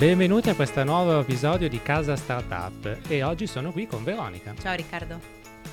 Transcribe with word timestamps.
Benvenuti 0.00 0.48
a 0.48 0.54
questo 0.54 0.82
nuovo 0.82 1.20
episodio 1.20 1.68
di 1.68 1.82
Casa 1.82 2.16
Startup 2.16 3.02
e 3.06 3.22
oggi 3.22 3.46
sono 3.46 3.70
qui 3.70 3.86
con 3.86 4.02
Veronica. 4.02 4.54
Ciao 4.58 4.74
Riccardo. 4.74 5.20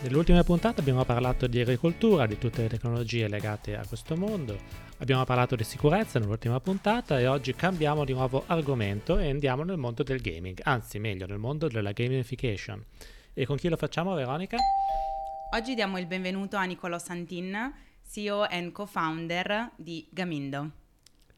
Nell'ultima 0.02 0.44
puntata 0.44 0.82
abbiamo 0.82 1.06
parlato 1.06 1.48
di 1.48 1.62
agricoltura, 1.62 2.26
di 2.26 2.38
tutte 2.38 2.64
le 2.64 2.68
tecnologie 2.68 3.30
legate 3.30 3.78
a 3.78 3.86
questo 3.88 4.18
mondo, 4.18 4.60
abbiamo 4.98 5.24
parlato 5.24 5.56
di 5.56 5.64
sicurezza 5.64 6.20
nell'ultima 6.20 6.60
puntata 6.60 7.18
e 7.18 7.26
oggi 7.26 7.54
cambiamo 7.54 8.04
di 8.04 8.12
nuovo 8.12 8.44
argomento 8.48 9.18
e 9.18 9.30
andiamo 9.30 9.64
nel 9.64 9.78
mondo 9.78 10.04
del 10.04 10.20
gaming, 10.20 10.60
anzi 10.62 11.00
meglio 11.00 11.26
nel 11.26 11.38
mondo 11.38 11.70
della 11.70 11.94
gamification. 11.94 12.84
E 13.34 13.46
con 13.46 13.56
chi 13.56 13.70
lo 13.70 13.78
facciamo 13.78 14.14
Veronica? 14.14 14.58
Oggi 15.54 15.74
diamo 15.74 15.98
il 16.00 16.06
benvenuto 16.06 16.58
a 16.58 16.66
Nicolò 16.66 16.98
Santin, 16.98 17.74
CEO 18.06 18.50
e 18.50 18.72
co-founder 18.74 19.72
di 19.78 20.06
Gamindo. 20.12 20.86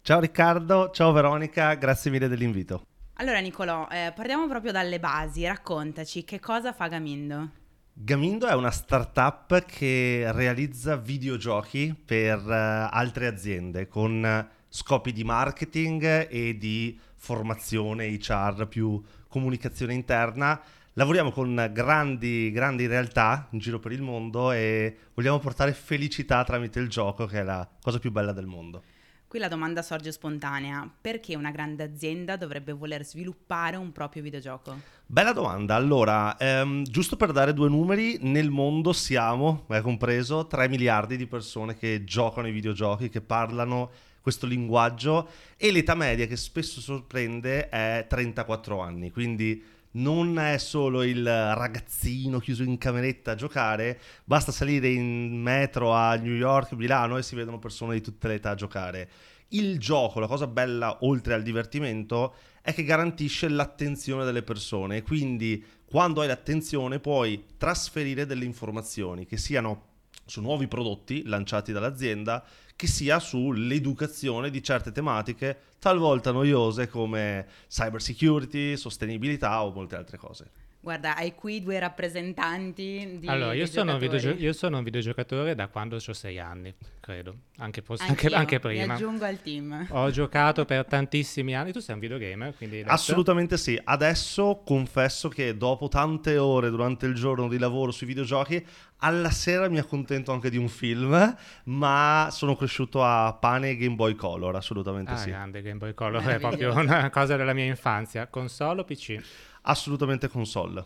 Ciao 0.01 0.19
Riccardo, 0.19 0.89
ciao 0.91 1.11
Veronica, 1.11 1.75
grazie 1.75 2.09
mille 2.09 2.27
dell'invito. 2.27 2.81
Allora 3.15 3.39
Nicolò, 3.39 3.87
eh, 3.91 4.11
partiamo 4.15 4.47
proprio 4.47 4.71
dalle 4.71 4.99
basi, 4.99 5.45
raccontaci 5.45 6.23
che 6.23 6.39
cosa 6.39 6.73
fa 6.73 6.87
Gamindo. 6.87 7.49
Gamindo 7.93 8.47
è 8.47 8.53
una 8.53 8.71
startup 8.71 9.65
che 9.65 10.25
realizza 10.31 10.95
videogiochi 10.95 11.93
per 11.93 12.39
uh, 12.39 12.87
altre 12.89 13.27
aziende 13.27 13.87
con 13.87 14.47
scopi 14.69 15.11
di 15.11 15.25
marketing 15.25 16.27
e 16.29 16.57
di 16.57 16.97
formazione, 17.15 18.07
HR, 18.07 18.67
più 18.67 19.03
comunicazione 19.27 19.93
interna. 19.93 20.59
Lavoriamo 20.93 21.31
con 21.31 21.69
grandi, 21.73 22.51
grandi 22.51 22.87
realtà 22.87 23.47
in 23.51 23.59
giro 23.59 23.79
per 23.79 23.91
il 23.91 24.01
mondo 24.01 24.53
e 24.53 24.97
vogliamo 25.13 25.39
portare 25.39 25.73
felicità 25.73 26.43
tramite 26.45 26.79
il 26.79 26.87
gioco, 26.87 27.25
che 27.25 27.41
è 27.41 27.43
la 27.43 27.67
cosa 27.81 27.99
più 27.99 28.11
bella 28.11 28.31
del 28.31 28.47
mondo. 28.47 28.81
Qui 29.29 29.37
la 29.37 29.47
domanda 29.47 29.83
sorge 29.83 30.11
spontanea, 30.11 30.91
perché 30.99 31.35
una 31.35 31.51
grande 31.51 31.83
azienda 31.83 32.35
dovrebbe 32.35 32.71
voler 32.71 33.05
sviluppare 33.05 33.75
un 33.75 33.91
proprio 33.91 34.23
videogioco? 34.23 34.79
Bella 35.05 35.33
domanda, 35.33 35.75
allora, 35.75 36.35
ehm, 36.35 36.81
giusto 36.85 37.15
per 37.15 37.31
dare 37.31 37.53
due 37.53 37.69
numeri, 37.69 38.17
nel 38.21 38.49
mondo 38.49 38.91
siamo, 38.91 39.65
è 39.69 39.81
compreso, 39.81 40.47
3 40.47 40.67
miliardi 40.67 41.15
di 41.15 41.27
persone 41.27 41.77
che 41.77 42.03
giocano 42.05 42.47
ai 42.47 42.53
videogiochi, 42.53 43.09
che 43.09 43.21
parlano 43.21 43.91
questo 44.19 44.47
linguaggio 44.47 45.29
e 45.57 45.71
l'età 45.71 45.93
media 45.93 46.25
che 46.25 46.35
spesso 46.35 46.81
sorprende 46.81 47.69
è 47.69 48.07
34 48.09 48.79
anni, 48.81 49.11
quindi 49.11 49.63
non 49.91 50.37
è 50.37 50.57
solo 50.57 51.03
il 51.03 51.23
ragazzino 51.23 52.39
chiuso 52.39 52.63
in 52.63 52.77
cameretta 52.77 53.31
a 53.31 53.35
giocare, 53.35 53.99
basta 54.23 54.51
salire 54.51 54.89
in 54.89 55.41
metro 55.41 55.91
a 55.91 56.15
New 56.15 56.35
York, 56.35 56.73
Milano 56.73 57.17
e 57.17 57.23
si 57.23 57.35
vedono 57.35 57.59
persone 57.59 57.95
di 57.95 58.01
tutte 58.01 58.27
le 58.27 58.35
età 58.35 58.51
a 58.51 58.55
giocare. 58.55 59.09
Il 59.49 59.79
gioco, 59.79 60.19
la 60.19 60.27
cosa 60.27 60.45
bella 60.45 60.99
oltre 61.01 61.33
al 61.33 61.41
divertimento, 61.41 62.35
è 62.61 62.73
che 62.73 62.83
garantisce 62.83 63.49
l'attenzione 63.49 64.25
delle 64.25 64.43
persone, 64.43 65.01
quindi 65.01 65.63
quando 65.85 66.21
hai 66.21 66.27
l'attenzione 66.27 66.99
puoi 66.99 67.45
trasferire 67.57 68.27
delle 68.27 68.45
informazioni 68.45 69.25
che 69.25 69.37
siano 69.37 69.87
su 70.25 70.41
nuovi 70.41 70.67
prodotti 70.67 71.23
lanciati 71.25 71.71
dall'azienda, 71.71 72.45
che 72.75 72.85
sia 72.85 73.19
sull'educazione 73.19 74.51
di 74.51 74.61
certe 74.61 74.91
tematiche, 74.91 75.57
talvolta 75.79 76.31
noiose 76.31 76.87
come 76.89 77.47
cyber 77.67 78.01
security, 78.01 78.75
sostenibilità 78.77 79.63
o 79.63 79.71
molte 79.71 79.95
altre 79.95 80.17
cose. 80.17 80.49
Guarda, 80.81 81.15
hai 81.17 81.35
qui 81.35 81.61
due 81.61 81.77
rappresentanti 81.77 83.17
di 83.19 83.27
Allora, 83.27 83.53
io, 83.53 83.65
di 83.65 83.69
sono 83.69 83.93
un, 83.93 83.99
videogio- 83.99 84.33
io 84.37 84.53
sono 84.53 84.77
un 84.77 84.83
videogiocatore 84.83 85.53
da 85.53 85.67
quando 85.67 85.97
ho 85.97 86.13
sei 86.13 86.39
anni, 86.39 86.73
credo, 87.01 87.35
anche, 87.57 87.81
forse 87.81 88.05
anche, 88.05 88.27
anche 88.27 88.55
Mi 88.55 88.61
prima. 88.61 88.93
aggiungo 88.93 89.25
al 89.25 89.41
team. 89.41 89.87
Ho 89.89 90.09
giocato 90.09 90.63
per 90.63 90.85
tantissimi 90.85 91.53
anni, 91.53 91.73
tu 91.73 91.79
sei 91.79 91.95
un 91.95 91.99
videogamer, 92.01 92.55
quindi... 92.55 92.77
adesso- 92.79 92.93
Assolutamente 92.93 93.57
sì. 93.57 93.77
Adesso 93.83 94.61
confesso 94.65 95.27
che 95.27 95.57
dopo 95.57 95.89
tante 95.89 96.37
ore 96.37 96.69
durante 96.69 97.05
il 97.07 97.13
giorno 97.13 97.49
di 97.49 97.57
lavoro 97.57 97.91
sui 97.91 98.07
videogiochi, 98.07 98.65
alla 99.01 99.31
sera 99.31 99.67
mi 99.69 99.79
accontento 99.79 100.31
anche 100.31 100.49
di 100.49 100.57
un 100.57 100.67
film, 100.69 101.35
ma 101.65 102.29
sono 102.31 102.55
cresciuto 102.55 103.03
a 103.03 103.33
pane 103.33 103.71
e 103.71 103.75
Game 103.77 103.95
Boy 103.95 104.15
Color, 104.15 104.55
assolutamente 104.55 105.11
Ah, 105.11 105.17
sì. 105.17 105.29
grande 105.29 105.61
Game 105.69 105.79
Boy 105.79 105.93
Color, 105.93 106.23
è 106.23 106.39
proprio 106.39 106.73
una 106.73 107.09
cosa 107.09 107.35
della 107.35 107.53
mia 107.53 107.65
infanzia. 107.65 108.27
Console 108.27 108.81
o 108.81 108.83
PC? 108.83 109.19
Assolutamente 109.63 110.27
console. 110.27 110.83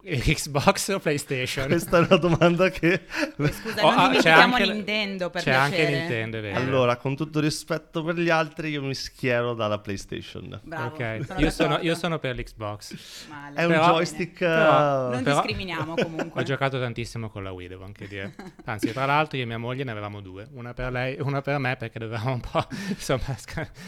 Xbox 0.00 0.88
o 0.88 0.98
PlayStation? 1.00 1.66
Questa 1.66 1.98
è 1.98 2.00
una 2.06 2.16
domanda 2.16 2.70
che... 2.70 3.02
Scusa, 3.36 3.84
Oh, 3.84 3.90
non 3.90 3.98
ah, 3.98 4.02
c'è 4.04 4.08
dimentichiamo 4.08 4.54
anche- 4.54 4.72
Nintendo 4.72 5.30
per 5.30 5.42
C'è 5.42 5.50
piacere. 5.50 5.82
anche 5.82 5.98
Nintendo, 5.98 6.36
è 6.38 6.40
vero. 6.40 6.56
Allora, 6.58 6.96
con 6.96 7.16
tutto 7.16 7.40
rispetto 7.40 8.02
per 8.04 8.16
gli 8.16 8.30
altri, 8.30 8.70
io 8.70 8.82
mi 8.82 8.94
schiero 8.94 9.54
dalla 9.54 9.78
PlayStation. 9.80 10.60
Bravo, 10.62 10.94
ok, 10.94 11.24
sono 11.26 11.40
io, 11.40 11.50
sono, 11.50 11.78
io 11.80 11.94
sono 11.94 12.18
per 12.18 12.36
l'Xbox. 12.36 13.26
Male. 13.28 13.56
È 13.56 13.64
un 13.64 13.70
Però- 13.72 13.86
joystick... 13.86 14.38
però- 14.38 15.08
eh, 15.08 15.14
Non 15.14 15.22
però- 15.24 15.36
discriminiamo 15.42 15.94
comunque. 16.00 16.40
Ho 16.40 16.44
giocato 16.44 16.78
tantissimo 16.78 17.28
con 17.28 17.42
la 17.42 17.50
Wii, 17.50 17.68
devo 17.68 17.84
anche 17.84 18.06
dire. 18.06 18.34
Anzi, 18.66 18.92
tra 18.92 19.04
l'altro 19.04 19.36
io 19.36 19.42
e 19.42 19.46
mia 19.46 19.58
moglie 19.58 19.84
ne 19.84 19.90
avevamo 19.90 20.20
due, 20.20 20.46
una 20.52 20.72
per 20.74 20.92
lei 20.92 21.16
e 21.16 21.22
una 21.22 21.42
per 21.42 21.58
me 21.58 21.76
perché 21.76 21.98
dovevamo 21.98 22.32
un 22.32 22.40
po'... 22.40 22.66
Insomma, 22.88 23.36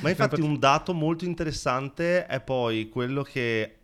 Ma 0.00 0.10
infatti 0.10 0.40
un 0.40 0.58
dato 0.58 0.92
molto 0.92 1.24
interessante 1.24 2.26
è 2.26 2.40
poi 2.40 2.88
quello 2.88 3.22
che 3.22 3.76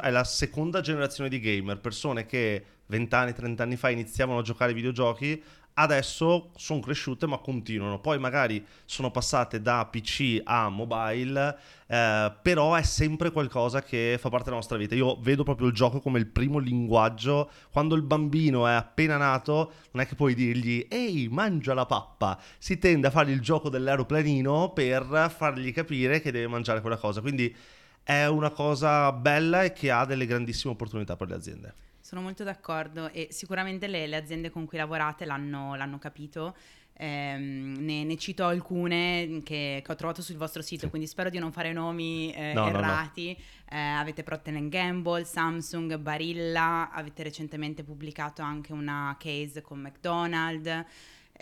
è 0.00 0.10
la 0.10 0.24
seconda 0.24 0.80
generazione 0.80 1.28
di 1.28 1.38
gamer, 1.38 1.78
persone 1.78 2.24
che 2.24 2.64
20 2.86 3.14
anni, 3.14 3.34
30 3.34 3.62
anni 3.62 3.76
fa 3.76 3.90
iniziavano 3.90 4.38
a 4.38 4.42
giocare 4.42 4.70
ai 4.70 4.76
videogiochi, 4.76 5.42
adesso 5.74 6.50
sono 6.56 6.80
cresciute 6.80 7.26
ma 7.26 7.38
continuano. 7.38 8.00
Poi 8.00 8.18
magari 8.18 8.64
sono 8.84 9.10
passate 9.10 9.60
da 9.60 9.86
PC 9.86 10.40
a 10.44 10.68
mobile, 10.68 11.56
eh, 11.86 12.32
però 12.42 12.74
è 12.74 12.82
sempre 12.82 13.30
qualcosa 13.30 13.82
che 13.82 14.16
fa 14.18 14.28
parte 14.28 14.44
della 14.46 14.56
nostra 14.56 14.76
vita. 14.76 14.94
Io 14.94 15.18
vedo 15.20 15.42
proprio 15.42 15.68
il 15.68 15.74
gioco 15.74 16.00
come 16.00 16.18
il 16.18 16.26
primo 16.26 16.58
linguaggio. 16.58 17.50
Quando 17.70 17.94
il 17.94 18.02
bambino 18.02 18.66
è 18.66 18.72
appena 18.72 19.16
nato, 19.16 19.72
non 19.92 20.02
è 20.02 20.06
che 20.06 20.14
puoi 20.14 20.34
dirgli 20.34 20.86
ehi, 20.88 21.28
mangia 21.30 21.74
la 21.74 21.86
pappa. 21.86 22.40
Si 22.58 22.78
tende 22.78 23.06
a 23.06 23.10
fare 23.10 23.30
il 23.30 23.40
gioco 23.40 23.68
dell'aeroplanino 23.68 24.72
per 24.72 25.32
fargli 25.34 25.72
capire 25.72 26.20
che 26.20 26.32
deve 26.32 26.48
mangiare 26.48 26.80
quella 26.80 26.96
cosa. 26.96 27.20
Quindi 27.20 27.54
è 28.02 28.26
una 28.26 28.50
cosa 28.50 29.12
bella 29.12 29.62
e 29.62 29.72
che 29.72 29.90
ha 29.90 30.04
delle 30.04 30.26
grandissime 30.26 30.72
opportunità 30.72 31.16
per 31.16 31.28
le 31.28 31.34
aziende. 31.34 31.74
Sono 32.00 32.22
molto 32.22 32.42
d'accordo 32.42 33.10
e 33.12 33.28
sicuramente 33.30 33.86
le, 33.86 34.06
le 34.06 34.16
aziende 34.16 34.50
con 34.50 34.66
cui 34.66 34.78
lavorate 34.78 35.24
l'hanno, 35.24 35.74
l'hanno 35.76 35.98
capito. 35.98 36.56
Ehm, 37.02 37.76
ne, 37.78 38.04
ne 38.04 38.16
cito 38.18 38.44
alcune 38.44 39.40
che, 39.42 39.80
che 39.82 39.92
ho 39.92 39.94
trovato 39.94 40.20
sul 40.20 40.36
vostro 40.36 40.60
sito, 40.60 40.90
quindi 40.90 41.08
spero 41.08 41.30
di 41.30 41.38
non 41.38 41.50
fare 41.50 41.72
nomi 41.72 42.30
eh, 42.34 42.52
No, 42.52 42.64
no, 42.64 42.70
no. 42.72 42.78
errati. 42.78 43.30
Eh, 43.70 43.78
avete 43.78 44.22
Procter 44.22 44.68
Gamble, 44.68 45.24
Samsung, 45.24 45.96
Barilla, 45.96 46.90
avete 46.92 47.22
recentemente 47.22 47.84
pubblicato 47.84 48.42
anche 48.42 48.72
una 48.72 49.16
case 49.18 49.62
con 49.62 49.78
McDonald's. 49.80 50.84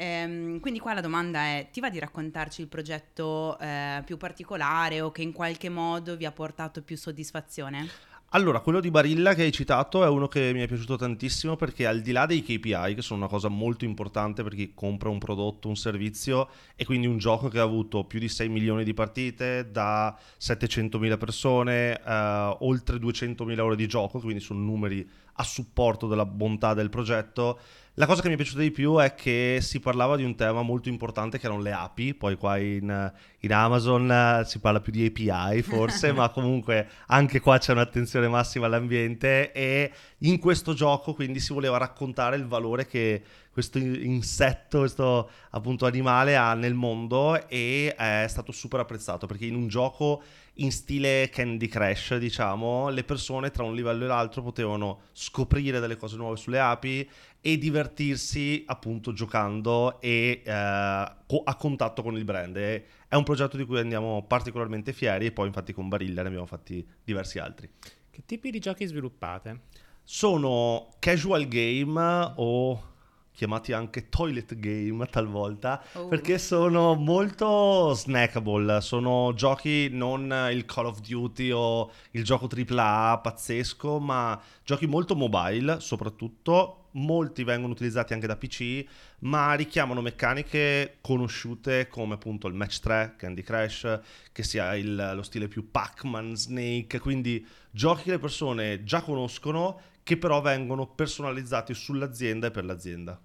Ehm, 0.00 0.60
quindi 0.60 0.78
qua 0.78 0.94
la 0.94 1.00
domanda 1.00 1.40
è, 1.40 1.70
ti 1.72 1.80
va 1.80 1.90
di 1.90 1.98
raccontarci 1.98 2.60
il 2.60 2.68
progetto 2.68 3.58
eh, 3.58 4.00
più 4.04 4.16
particolare 4.16 5.00
o 5.00 5.10
che 5.10 5.22
in 5.22 5.32
qualche 5.32 5.68
modo 5.68 6.16
vi 6.16 6.24
ha 6.24 6.30
portato 6.30 6.82
più 6.82 6.96
soddisfazione? 6.96 7.88
Allora, 8.32 8.60
quello 8.60 8.78
di 8.78 8.90
Barilla 8.90 9.34
che 9.34 9.42
hai 9.42 9.50
citato 9.50 10.04
è 10.04 10.08
uno 10.08 10.28
che 10.28 10.52
mi 10.52 10.60
è 10.60 10.68
piaciuto 10.68 10.96
tantissimo 10.96 11.56
perché 11.56 11.86
al 11.86 12.00
di 12.00 12.12
là 12.12 12.26
dei 12.26 12.42
KPI, 12.42 12.94
che 12.94 13.02
sono 13.02 13.20
una 13.20 13.28
cosa 13.28 13.48
molto 13.48 13.86
importante 13.86 14.42
per 14.42 14.54
chi 14.54 14.72
compra 14.74 15.08
un 15.08 15.18
prodotto, 15.18 15.66
un 15.66 15.76
servizio 15.76 16.48
e 16.76 16.84
quindi 16.84 17.06
un 17.06 17.16
gioco 17.16 17.48
che 17.48 17.58
ha 17.58 17.62
avuto 17.62 18.04
più 18.04 18.20
di 18.20 18.28
6 18.28 18.50
milioni 18.50 18.84
di 18.84 18.92
partite, 18.92 19.70
da 19.72 20.16
700.000 20.38 21.16
persone, 21.16 21.98
eh, 21.98 22.56
oltre 22.60 22.98
200.000 22.98 23.58
ore 23.60 23.76
di 23.76 23.88
gioco, 23.88 24.20
quindi 24.20 24.40
sono 24.40 24.60
numeri 24.60 25.08
a 25.32 25.42
supporto 25.42 26.06
della 26.06 26.26
bontà 26.26 26.74
del 26.74 26.90
progetto. 26.90 27.58
La 27.98 28.06
cosa 28.06 28.22
che 28.22 28.28
mi 28.28 28.34
è 28.34 28.36
piaciuta 28.36 28.60
di 28.60 28.70
più 28.70 28.96
è 28.98 29.16
che 29.16 29.58
si 29.60 29.80
parlava 29.80 30.14
di 30.14 30.22
un 30.22 30.36
tema 30.36 30.62
molto 30.62 30.88
importante 30.88 31.36
che 31.36 31.46
erano 31.46 31.60
le 31.60 31.72
API, 31.72 32.14
poi 32.14 32.36
qua 32.36 32.56
in, 32.56 33.12
in 33.40 33.52
Amazon 33.52 34.08
eh, 34.08 34.44
si 34.44 34.60
parla 34.60 34.78
più 34.78 34.92
di 34.92 35.04
API 35.04 35.62
forse, 35.62 36.12
ma 36.14 36.28
comunque 36.28 36.88
anche 37.08 37.40
qua 37.40 37.58
c'è 37.58 37.72
un'attenzione 37.72 38.28
massima 38.28 38.66
all'ambiente 38.66 39.50
e 39.50 39.90
in 40.18 40.38
questo 40.38 40.74
gioco 40.74 41.12
quindi 41.12 41.40
si 41.40 41.52
voleva 41.52 41.76
raccontare 41.76 42.36
il 42.36 42.46
valore 42.46 42.86
che 42.86 43.20
questo 43.50 43.78
insetto, 43.78 44.78
questo 44.78 45.28
appunto 45.50 45.84
animale 45.84 46.36
ha 46.36 46.54
nel 46.54 46.74
mondo 46.74 47.48
e 47.48 47.92
è 47.96 48.26
stato 48.28 48.52
super 48.52 48.78
apprezzato 48.78 49.26
perché 49.26 49.46
in 49.46 49.56
un 49.56 49.66
gioco 49.66 50.22
in 50.60 50.72
stile 50.72 51.28
Candy 51.30 51.66
Crush, 51.66 52.16
diciamo, 52.16 52.88
le 52.88 53.04
persone 53.04 53.50
tra 53.50 53.62
un 53.62 53.74
livello 53.74 54.04
e 54.04 54.08
l'altro 54.08 54.42
potevano 54.42 55.02
scoprire 55.12 55.80
delle 55.80 55.96
cose 55.96 56.16
nuove 56.16 56.36
sulle 56.36 56.58
api 56.58 57.08
e 57.40 57.58
divertirsi 57.58 58.64
appunto 58.66 59.12
giocando 59.12 60.00
e 60.00 60.42
eh, 60.44 60.52
a 60.52 61.56
contatto 61.56 62.02
con 62.02 62.16
il 62.16 62.24
brand. 62.24 62.56
E 62.56 62.84
è 63.06 63.14
un 63.14 63.22
progetto 63.22 63.56
di 63.56 63.64
cui 63.64 63.78
andiamo 63.78 64.24
particolarmente 64.26 64.92
fieri 64.92 65.26
e 65.26 65.32
poi 65.32 65.46
infatti 65.46 65.72
con 65.72 65.88
Barilla 65.88 66.22
ne 66.22 66.28
abbiamo 66.28 66.46
fatti 66.46 66.86
diversi 67.04 67.38
altri. 67.38 67.68
Che 68.10 68.22
tipi 68.26 68.50
di 68.50 68.58
giochi 68.58 68.84
sviluppate? 68.84 69.60
Sono 70.02 70.94
casual 70.98 71.46
game 71.46 72.32
o 72.36 72.96
chiamati 73.38 73.72
anche 73.72 74.08
toilet 74.08 74.56
game 74.58 75.06
talvolta, 75.10 75.80
Oh. 75.92 76.08
perché 76.08 76.38
sono 76.38 76.94
molto 76.96 77.92
snackable, 77.94 78.80
sono 78.80 79.32
giochi 79.32 79.88
non 79.92 80.48
il 80.50 80.64
Call 80.64 80.86
of 80.86 80.98
Duty 81.00 81.52
o 81.52 81.88
il 82.10 82.24
gioco 82.24 82.48
AAA 82.48 83.18
pazzesco, 83.22 84.00
ma 84.00 84.40
giochi 84.64 84.88
molto 84.88 85.14
mobile 85.14 85.78
soprattutto, 85.78 86.88
molti 86.92 87.44
vengono 87.44 87.74
utilizzati 87.74 88.12
anche 88.12 88.26
da 88.26 88.36
PC, 88.36 88.84
ma 89.20 89.54
richiamano 89.54 90.00
meccaniche 90.00 90.96
conosciute 91.00 91.86
come 91.86 92.14
appunto 92.14 92.48
il 92.48 92.54
Match 92.54 92.80
3, 92.80 93.14
Candy 93.16 93.42
Crush, 93.42 94.00
che 94.32 94.42
sia 94.42 94.74
il- 94.74 95.12
lo 95.14 95.22
stile 95.22 95.46
più 95.46 95.70
Pac-Man, 95.70 96.34
Snake, 96.34 96.98
quindi 96.98 97.46
giochi 97.70 98.02
che 98.04 98.10
le 98.12 98.18
persone 98.18 98.82
già 98.82 99.00
conoscono 99.02 99.80
che 100.02 100.16
però 100.16 100.40
vengono 100.40 100.86
personalizzati 100.86 101.74
sull'azienda 101.74 102.46
e 102.46 102.50
per 102.50 102.64
l'azienda. 102.64 103.20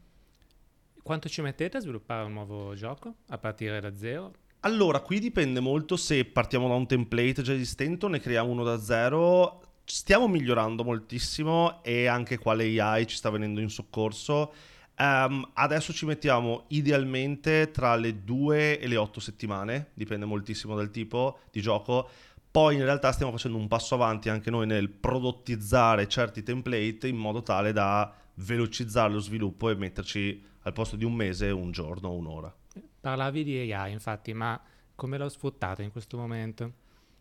Quanto 1.04 1.28
ci 1.28 1.42
mettete 1.42 1.76
a 1.76 1.80
sviluppare 1.82 2.24
un 2.24 2.32
nuovo 2.32 2.74
gioco 2.76 3.16
a 3.28 3.38
partire 3.38 3.82
da 3.82 3.94
zero? 3.94 4.32
Allora, 4.62 5.02
qui 5.02 5.20
dipende 5.20 5.60
molto 5.60 5.98
se 5.98 6.24
partiamo 6.24 6.70
da 6.70 6.76
un 6.76 6.88
template 6.88 7.42
già 7.42 7.54
esistente 7.54 8.06
o 8.06 8.08
ne 8.08 8.22
creiamo 8.22 8.50
uno 8.50 8.64
da 8.64 8.80
zero. 8.80 9.62
Stiamo 9.84 10.30
migliorando 10.30 10.86
moltissimo 10.86 11.84
e 11.84 12.06
anche 12.06 12.38
qua 12.38 12.54
l'AI 12.54 13.06
ci 13.06 13.18
sta 13.18 13.30
venendo 13.30 13.60
in 13.60 13.68
soccorso. 13.70 14.54
Ehm, 14.96 15.50
adesso 15.56 15.92
ci 15.92 16.06
mettiamo 16.06 16.64
idealmente 16.70 17.72
tra 17.72 17.96
le 17.96 18.24
2 18.24 18.80
e 18.80 18.88
le 18.88 18.96
8 18.96 19.20
settimane, 19.20 19.90
dipende 19.96 20.24
moltissimo 20.24 20.74
dal 20.74 20.90
tipo 20.90 21.40
di 21.52 21.60
gioco. 21.60 22.08
Poi 22.50 22.76
in 22.76 22.84
realtà 22.86 23.12
stiamo 23.12 23.34
facendo 23.34 23.58
un 23.58 23.68
passo 23.68 23.96
avanti 23.96 24.30
anche 24.30 24.50
noi 24.50 24.68
nel 24.68 24.88
prodottizzare 24.88 26.08
certi 26.08 26.44
template 26.44 27.10
in 27.10 27.18
modo 27.18 27.44
tale 27.44 27.74
da 27.74 28.14
velocizzare 28.36 29.14
lo 29.14 29.20
sviluppo 29.20 29.70
e 29.70 29.76
metterci 29.76 30.44
al 30.62 30.74
posto 30.74 30.96
di 30.96 31.06
un 31.06 31.14
mese 31.14 31.50
un 31.50 31.72
giorno 31.72 32.10
o 32.10 32.16
un'ora. 32.16 32.54
Parlavi 33.00 33.44
di 33.44 33.72
AI, 33.72 33.92
infatti, 33.92 34.34
ma 34.34 34.60
come 34.96 35.18
lo 35.18 35.28
sfruttate 35.30 35.84
in 35.84 35.92
questo 35.92 36.18
momento? 36.18 36.72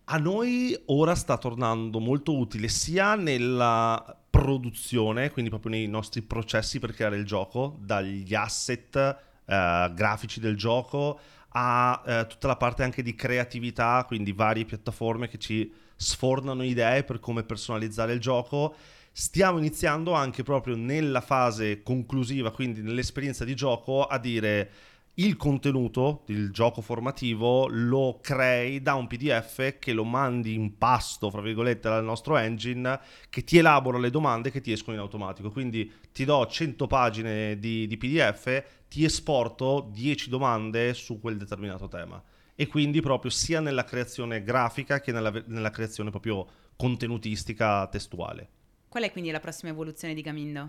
A 0.04 0.18
noi 0.18 0.76
ora 0.86 1.14
sta 1.14 1.38
tornando 1.38 1.98
molto 2.00 2.36
utile 2.36 2.68
sia 2.68 3.14
nella 3.14 4.16
produzione, 4.28 5.30
quindi 5.30 5.50
proprio 5.50 5.72
nei 5.72 5.86
nostri 5.86 6.22
processi 6.22 6.78
per 6.78 6.92
creare 6.92 7.16
il 7.16 7.24
gioco, 7.24 7.76
dagli 7.80 8.34
asset 8.34 8.96
eh, 8.96 9.92
grafici 9.94 10.40
del 10.40 10.56
gioco 10.56 11.18
a 11.54 12.02
eh, 12.06 12.26
tutta 12.26 12.46
la 12.46 12.56
parte 12.56 12.82
anche 12.82 13.02
di 13.02 13.14
creatività, 13.14 14.04
quindi 14.06 14.32
varie 14.32 14.64
piattaforme 14.64 15.28
che 15.28 15.38
ci 15.38 15.72
sfornano 15.94 16.62
idee 16.62 17.04
per 17.04 17.20
come 17.20 17.42
personalizzare 17.42 18.12
il 18.12 18.20
gioco. 18.20 18.74
Stiamo 19.14 19.58
iniziando 19.58 20.14
anche 20.14 20.42
proprio 20.42 20.74
nella 20.74 21.20
fase 21.20 21.82
conclusiva, 21.82 22.50
quindi 22.50 22.80
nell'esperienza 22.80 23.44
di 23.44 23.54
gioco, 23.54 24.06
a 24.06 24.16
dire 24.18 24.70
il 25.16 25.36
contenuto 25.36 26.22
del 26.24 26.50
gioco 26.50 26.80
formativo 26.80 27.66
lo 27.68 28.20
crei 28.22 28.80
da 28.80 28.94
un 28.94 29.06
PDF 29.06 29.78
che 29.78 29.92
lo 29.92 30.04
mandi 30.04 30.54
in 30.54 30.78
pasto, 30.78 31.28
fra 31.28 31.42
virgolette, 31.42 31.90
dal 31.90 32.02
nostro 32.02 32.38
engine 32.38 32.98
che 33.28 33.44
ti 33.44 33.58
elabora 33.58 33.98
le 33.98 34.08
domande 34.08 34.50
che 34.50 34.62
ti 34.62 34.72
escono 34.72 34.96
in 34.96 35.02
automatico. 35.02 35.50
Quindi 35.50 35.92
ti 36.10 36.24
do 36.24 36.46
100 36.46 36.86
pagine 36.86 37.58
di, 37.58 37.86
di 37.86 37.98
PDF, 37.98 38.64
ti 38.88 39.04
esporto 39.04 39.90
10 39.92 40.30
domande 40.30 40.94
su 40.94 41.20
quel 41.20 41.36
determinato 41.36 41.86
tema. 41.86 42.22
E 42.54 42.66
quindi 42.66 43.02
proprio 43.02 43.30
sia 43.30 43.60
nella 43.60 43.84
creazione 43.84 44.42
grafica 44.42 45.00
che 45.00 45.12
nella, 45.12 45.30
nella 45.48 45.70
creazione 45.70 46.08
proprio 46.08 46.46
contenutistica 46.76 47.86
testuale. 47.88 48.48
Qual 48.92 49.04
è 49.04 49.10
quindi 49.10 49.30
la 49.30 49.40
prossima 49.40 49.70
evoluzione 49.70 50.12
di 50.12 50.20
Gamindo? 50.20 50.68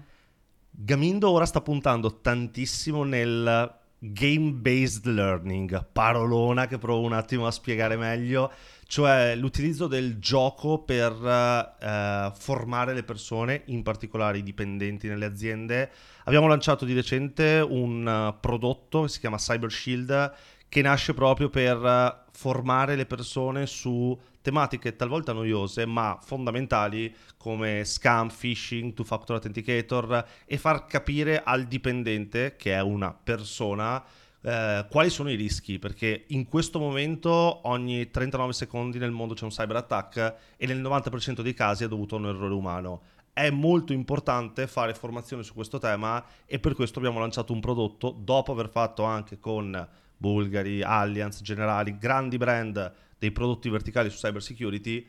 Gamindo 0.71 1.29
ora 1.29 1.45
sta 1.45 1.59
puntando 1.59 2.21
tantissimo 2.21 3.03
nel 3.03 3.81
game-based 3.99 5.05
learning, 5.07 5.87
parolona 5.91 6.65
che 6.67 6.77
provo 6.77 7.01
un 7.01 7.11
attimo 7.11 7.47
a 7.47 7.51
spiegare 7.51 7.97
meglio, 7.97 8.49
cioè 8.87 9.35
l'utilizzo 9.35 9.87
del 9.87 10.19
gioco 10.19 10.79
per 10.83 11.11
eh, 11.11 12.31
formare 12.33 12.93
le 12.93 13.03
persone, 13.03 13.63
in 13.65 13.83
particolare 13.83 14.37
i 14.37 14.43
dipendenti 14.43 15.09
nelle 15.09 15.25
aziende. 15.25 15.91
Abbiamo 16.23 16.47
lanciato 16.47 16.85
di 16.85 16.93
recente 16.93 17.59
un 17.59 18.07
eh, 18.07 18.37
prodotto 18.39 19.01
che 19.01 19.09
si 19.09 19.19
chiama 19.19 19.35
Cyber 19.35 19.69
Shield 19.69 20.33
che 20.73 20.81
nasce 20.81 21.13
proprio 21.13 21.51
per 21.51 21.85
eh, 21.85 22.31
formare 22.31 22.95
le 22.95 23.05
persone 23.05 23.67
su 23.67 24.19
tematiche 24.41 24.95
talvolta 24.95 25.31
noiose 25.31 25.85
ma 25.85 26.17
fondamentali 26.19 27.15
come 27.37 27.85
scam, 27.85 28.29
phishing, 28.35 28.95
two-factor 28.95 29.35
authenticator 29.35 30.25
e 30.47 30.57
far 30.57 30.87
capire 30.87 31.43
al 31.43 31.65
dipendente, 31.65 32.55
che 32.55 32.73
è 32.73 32.81
una 32.81 33.13
persona, 33.13 34.03
eh, 34.41 34.87
quali 34.89 35.11
sono 35.11 35.29
i 35.29 35.35
rischi, 35.35 35.77
perché 35.77 36.23
in 36.29 36.47
questo 36.47 36.79
momento 36.79 37.67
ogni 37.67 38.09
39 38.09 38.53
secondi 38.53 38.97
nel 38.97 39.11
mondo 39.11 39.35
c'è 39.35 39.43
un 39.43 39.51
cyber 39.51 39.75
attack 39.75 40.35
e 40.57 40.65
nel 40.65 40.81
90% 40.81 41.41
dei 41.41 41.53
casi 41.53 41.83
è 41.83 41.87
dovuto 41.87 42.15
a 42.15 42.17
un 42.17 42.25
errore 42.25 42.53
umano. 42.55 43.01
È 43.31 43.51
molto 43.51 43.93
importante 43.93 44.65
fare 44.65 44.95
formazione 44.95 45.43
su 45.43 45.53
questo 45.53 45.77
tema 45.77 46.23
e 46.47 46.57
per 46.57 46.73
questo 46.73 46.97
abbiamo 46.97 47.19
lanciato 47.19 47.53
un 47.53 47.59
prodotto 47.59 48.09
dopo 48.09 48.53
aver 48.53 48.69
fatto 48.69 49.03
anche 49.03 49.39
con 49.39 50.01
Bulgari, 50.17 50.81
Allianz, 50.81 51.41
Generali, 51.41 51.97
grandi 51.97 52.37
brand 52.37 52.93
dei 53.17 53.31
prodotti 53.31 53.69
verticali 53.69 54.09
su 54.09 54.17
cyber 54.17 54.41
security, 54.41 55.07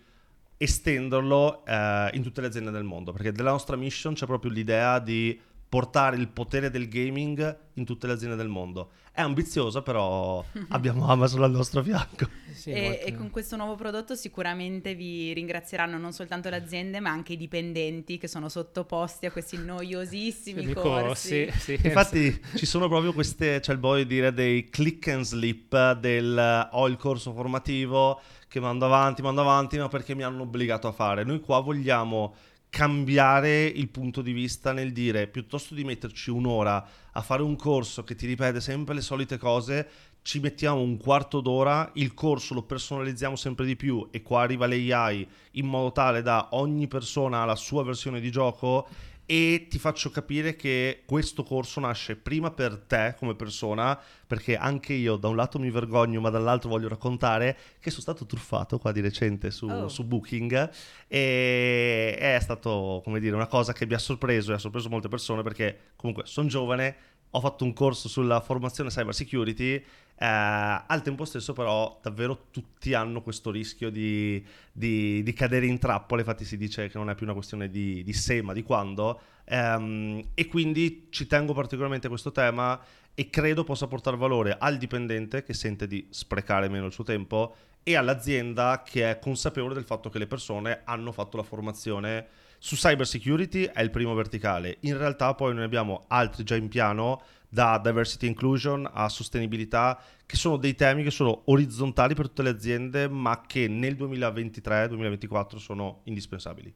estenderlo 0.57 1.65
eh, 1.67 2.11
in 2.15 2.23
tutte 2.23 2.41
le 2.41 2.47
aziende 2.47 2.71
del 2.71 2.85
mondo, 2.85 3.13
perché 3.13 3.33
della 3.33 3.51
nostra 3.51 3.77
mission 3.77 4.15
c'è 4.15 4.27
proprio 4.27 4.51
l'idea 4.51 4.99
di 4.99 5.39
portare 5.75 6.15
il 6.15 6.29
potere 6.29 6.71
del 6.71 6.89
gaming 6.89 7.59
in 7.73 7.85
tutte 7.85 8.07
le 8.07 8.13
aziende 8.13 8.37
del 8.37 8.47
mondo. 8.47 8.91
È 9.11 9.21
ambiziosa, 9.21 9.83
però 9.83 10.45
abbiamo 10.71 11.09
Amazon 11.09 11.43
al 11.43 11.51
nostro 11.51 11.83
fianco. 11.83 12.29
Sì, 12.53 12.71
e, 12.71 12.81
molto- 12.81 13.07
e 13.07 13.15
con 13.17 13.31
questo 13.31 13.57
nuovo 13.57 13.75
prodotto 13.75 14.15
sicuramente 14.15 14.95
vi 14.95 15.33
ringrazieranno 15.33 15.99
non 15.99 16.13
soltanto 16.13 16.49
le 16.49 16.55
aziende 16.55 17.01
ma 17.01 17.11
anche 17.11 17.33
i 17.33 17.37
dipendenti 17.37 18.19
che 18.19 18.29
sono 18.29 18.49
sottoposti 18.49 19.27
a 19.27 19.33
questi 19.33 19.57
noiosissimi 19.57 20.63
i 20.63 20.75
corsi. 20.75 21.51
sì, 21.59 21.77
Infatti 21.83 22.41
ci 22.55 22.67
sono 22.67 22.87
proprio 22.87 23.13
queste, 23.13 23.59
c'è 23.59 23.73
il 23.73 23.81
voglio 23.81 24.05
dire, 24.05 24.33
dei 24.33 24.71
click 24.71 25.09
and 25.09 25.25
slip 25.25 25.95
del 25.95 26.39
eh, 26.39 26.69
ho 26.71 26.87
il 26.87 26.97
corso 26.97 27.33
formativo 27.33 28.21
che 28.47 28.61
mando 28.61 28.85
avanti, 28.85 29.23
mando 29.23 29.41
avanti, 29.41 29.77
ma 29.77 29.89
perché 29.89 30.15
mi 30.15 30.23
hanno 30.23 30.43
obbligato 30.43 30.87
a 30.87 30.93
fare. 30.93 31.25
Noi 31.25 31.41
qua 31.41 31.59
vogliamo 31.59 32.33
cambiare 32.75 33.67
il 33.67 33.89
punto 33.89 34.21
di 34.21 34.33
vista 34.33 34.73
nel 34.73 34.93
dire 34.93 35.29
piuttosto 35.29 35.77
di 35.77 35.85
metterci 35.85 36.31
un'ora 36.31 36.85
a 37.13 37.23
fare 37.23 37.41
un 37.41 37.55
corso 37.55 38.03
che 38.03 38.17
ti 38.17 38.27
ripete 38.27 38.61
sempre 38.61 38.97
le 38.97 39.01
solite 39.01 39.39
cose, 39.39 39.89
ci 40.23 40.41
mettiamo 40.41 40.81
un 40.81 40.97
quarto 40.97 41.41
d'ora, 41.41 41.89
il 41.95 42.15
corso 42.15 42.53
lo 42.53 42.65
personalizziamo 42.65 43.37
sempre 43.37 43.65
di 43.65 43.77
più 43.77 44.09
e 44.11 44.23
qua 44.23 44.43
arriva 44.43 44.67
l'AI 44.67 45.25
in 45.53 45.67
modo 45.67 45.93
tale 45.93 46.21
da 46.23 46.49
ogni 46.51 46.89
persona 46.89 47.43
ha 47.43 47.45
la 47.45 47.55
sua 47.55 47.85
versione 47.85 48.19
di 48.19 48.33
gioco 48.33 48.89
e 49.27 49.67
ti 49.71 49.79
faccio 49.79 50.11
capire 50.11 50.55
che 50.57 51.03
questo 51.07 51.43
corso 51.45 51.81
nasce 51.81 52.17
prima 52.17 52.51
per 52.51 52.77
te 52.87 53.15
come 53.19 53.35
persona, 53.35 53.99
perché 54.27 54.57
anche 54.57 54.93
io 54.93 55.17
da 55.17 55.29
un 55.29 55.37
lato 55.37 55.59
mi 55.59 55.71
vergogno, 55.71 56.21
ma 56.21 56.31
dall'altro 56.31 56.69
voglio 56.69 56.89
raccontare 56.89 57.57
che 57.81 57.91
sono 57.91 58.03
stato 58.03 58.27
truffato 58.27 58.79
qua 58.79 58.93
di 58.93 59.01
recente 59.01 59.51
su, 59.51 59.67
Oh. 59.67 59.89
su 59.89 60.05
Booking 60.05 60.71
e 61.09 62.17
è 62.17 62.39
stato, 62.41 63.01
come 63.05 63.21
dire, 63.21 63.35
una 63.35 63.47
cosa 63.47 63.73
che 63.73 63.87
mi 63.87 63.95
ha 63.95 63.99
sorpreso 63.99 64.51
e 64.53 64.55
ha 64.55 64.59
sorpreso 64.59 64.89
molte 64.89 65.09
persone 65.09 65.43
perché 65.43 65.93
comunque 65.97 66.27
sono 66.27 66.49
giovane, 66.49 66.97
ho 67.37 67.41
fatto 67.41 67.65
un 67.65 67.73
corso 67.73 68.09
sulla 68.09 68.41
formazione 68.41 68.91
cyber 68.91 69.15
security, 69.15 69.75
eh, 69.75 69.85
al 70.19 71.03
tempo 71.03 71.25
stesso 71.25 71.53
però 71.53 71.99
davvero 72.01 72.47
tutti 72.53 72.95
hanno 72.95 73.23
questo 73.23 73.51
rischio 73.51 73.91
di, 73.91 74.45
di- 74.71 75.23
di 75.23 75.33
cadere 75.33 75.67
in 75.67 75.79
trappole, 75.79 76.21
infatti 76.21 76.45
si 76.45 76.57
dice 76.57 76.89
che 76.89 76.97
non 76.97 77.11
è 77.11 77.15
più 77.17 77.27
una 77.27 77.35
questione 77.35 77.69
di, 77.69 78.05
di 78.05 78.13
se 78.13 78.41
ma 78.41 78.53
di 78.53 78.63
quando, 78.63 79.21
ehm, 79.47 80.23
e 80.35 80.47
quindi 80.47 81.09
ci 81.11 81.27
tengo 81.27 81.53
particolarmente 81.53 82.07
a 82.07 82.11
questo 82.11 82.31
tema 82.31 82.81
e 83.15 83.31
credo 83.31 83.65
possa 83.65 83.89
portare 83.89 84.17
valore 84.17 84.57
al 84.59 84.77
dipendente 84.77 85.43
che 85.43 85.55
sente 85.55 85.89
di 85.89 86.07
sprecare 86.11 86.69
meno 86.69 86.87
il 86.87 86.93
suo 86.93 87.05
tempo 87.05 87.57
e 87.83 87.97
all'azienda 87.97 88.83
che 88.85 89.11
è 89.11 89.19
consapevole 89.19 89.75
del 89.75 89.85
fatto 89.85 90.09
che 90.09 90.19
le 90.19 90.27
persone 90.27 90.83
hanno 90.85 91.11
fatto 91.11 91.37
la 91.37 91.43
formazione 91.43 92.27
su 92.65 92.77
cyber 92.77 93.07
security 93.07 93.65
è 93.65 93.83
il 93.83 93.91
primo 93.91 94.15
verticale. 94.15 94.79
In 94.81 94.97
realtà 94.97 95.35
poi 95.35 95.53
noi 95.53 95.65
abbiamo 95.65 96.07
altri 96.09 96.45
già 96.45 96.57
in 96.57 96.69
piano 96.69 97.21
da 97.47 97.79
diversity 97.79 98.27
inclusion 98.27 98.89
a 98.91 99.07
sostenibilità 99.11 100.03
che 100.25 100.37
sono 100.37 100.57
dei 100.57 100.75
temi 100.75 101.03
che 101.03 101.11
sono 101.11 101.43
orizzontali 101.45 102.15
per 102.15 102.29
tutte 102.29 102.43
le 102.43 102.49
aziende 102.49 103.07
ma 103.07 103.43
che 103.47 103.69
nel 103.69 103.97
2023-2024 103.97 105.57
sono 105.57 106.01
indispensabili. 106.05 106.73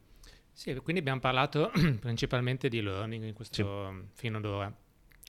Sì, 0.51 0.75
quindi 0.75 1.01
abbiamo 1.01 1.21
parlato 1.21 1.71
principalmente 1.99 2.69
di 2.69 2.83
learning 2.83 3.23
in 3.23 3.33
questo 3.33 4.09
fino 4.13 4.37
ad 4.37 4.45
ora. 4.45 4.71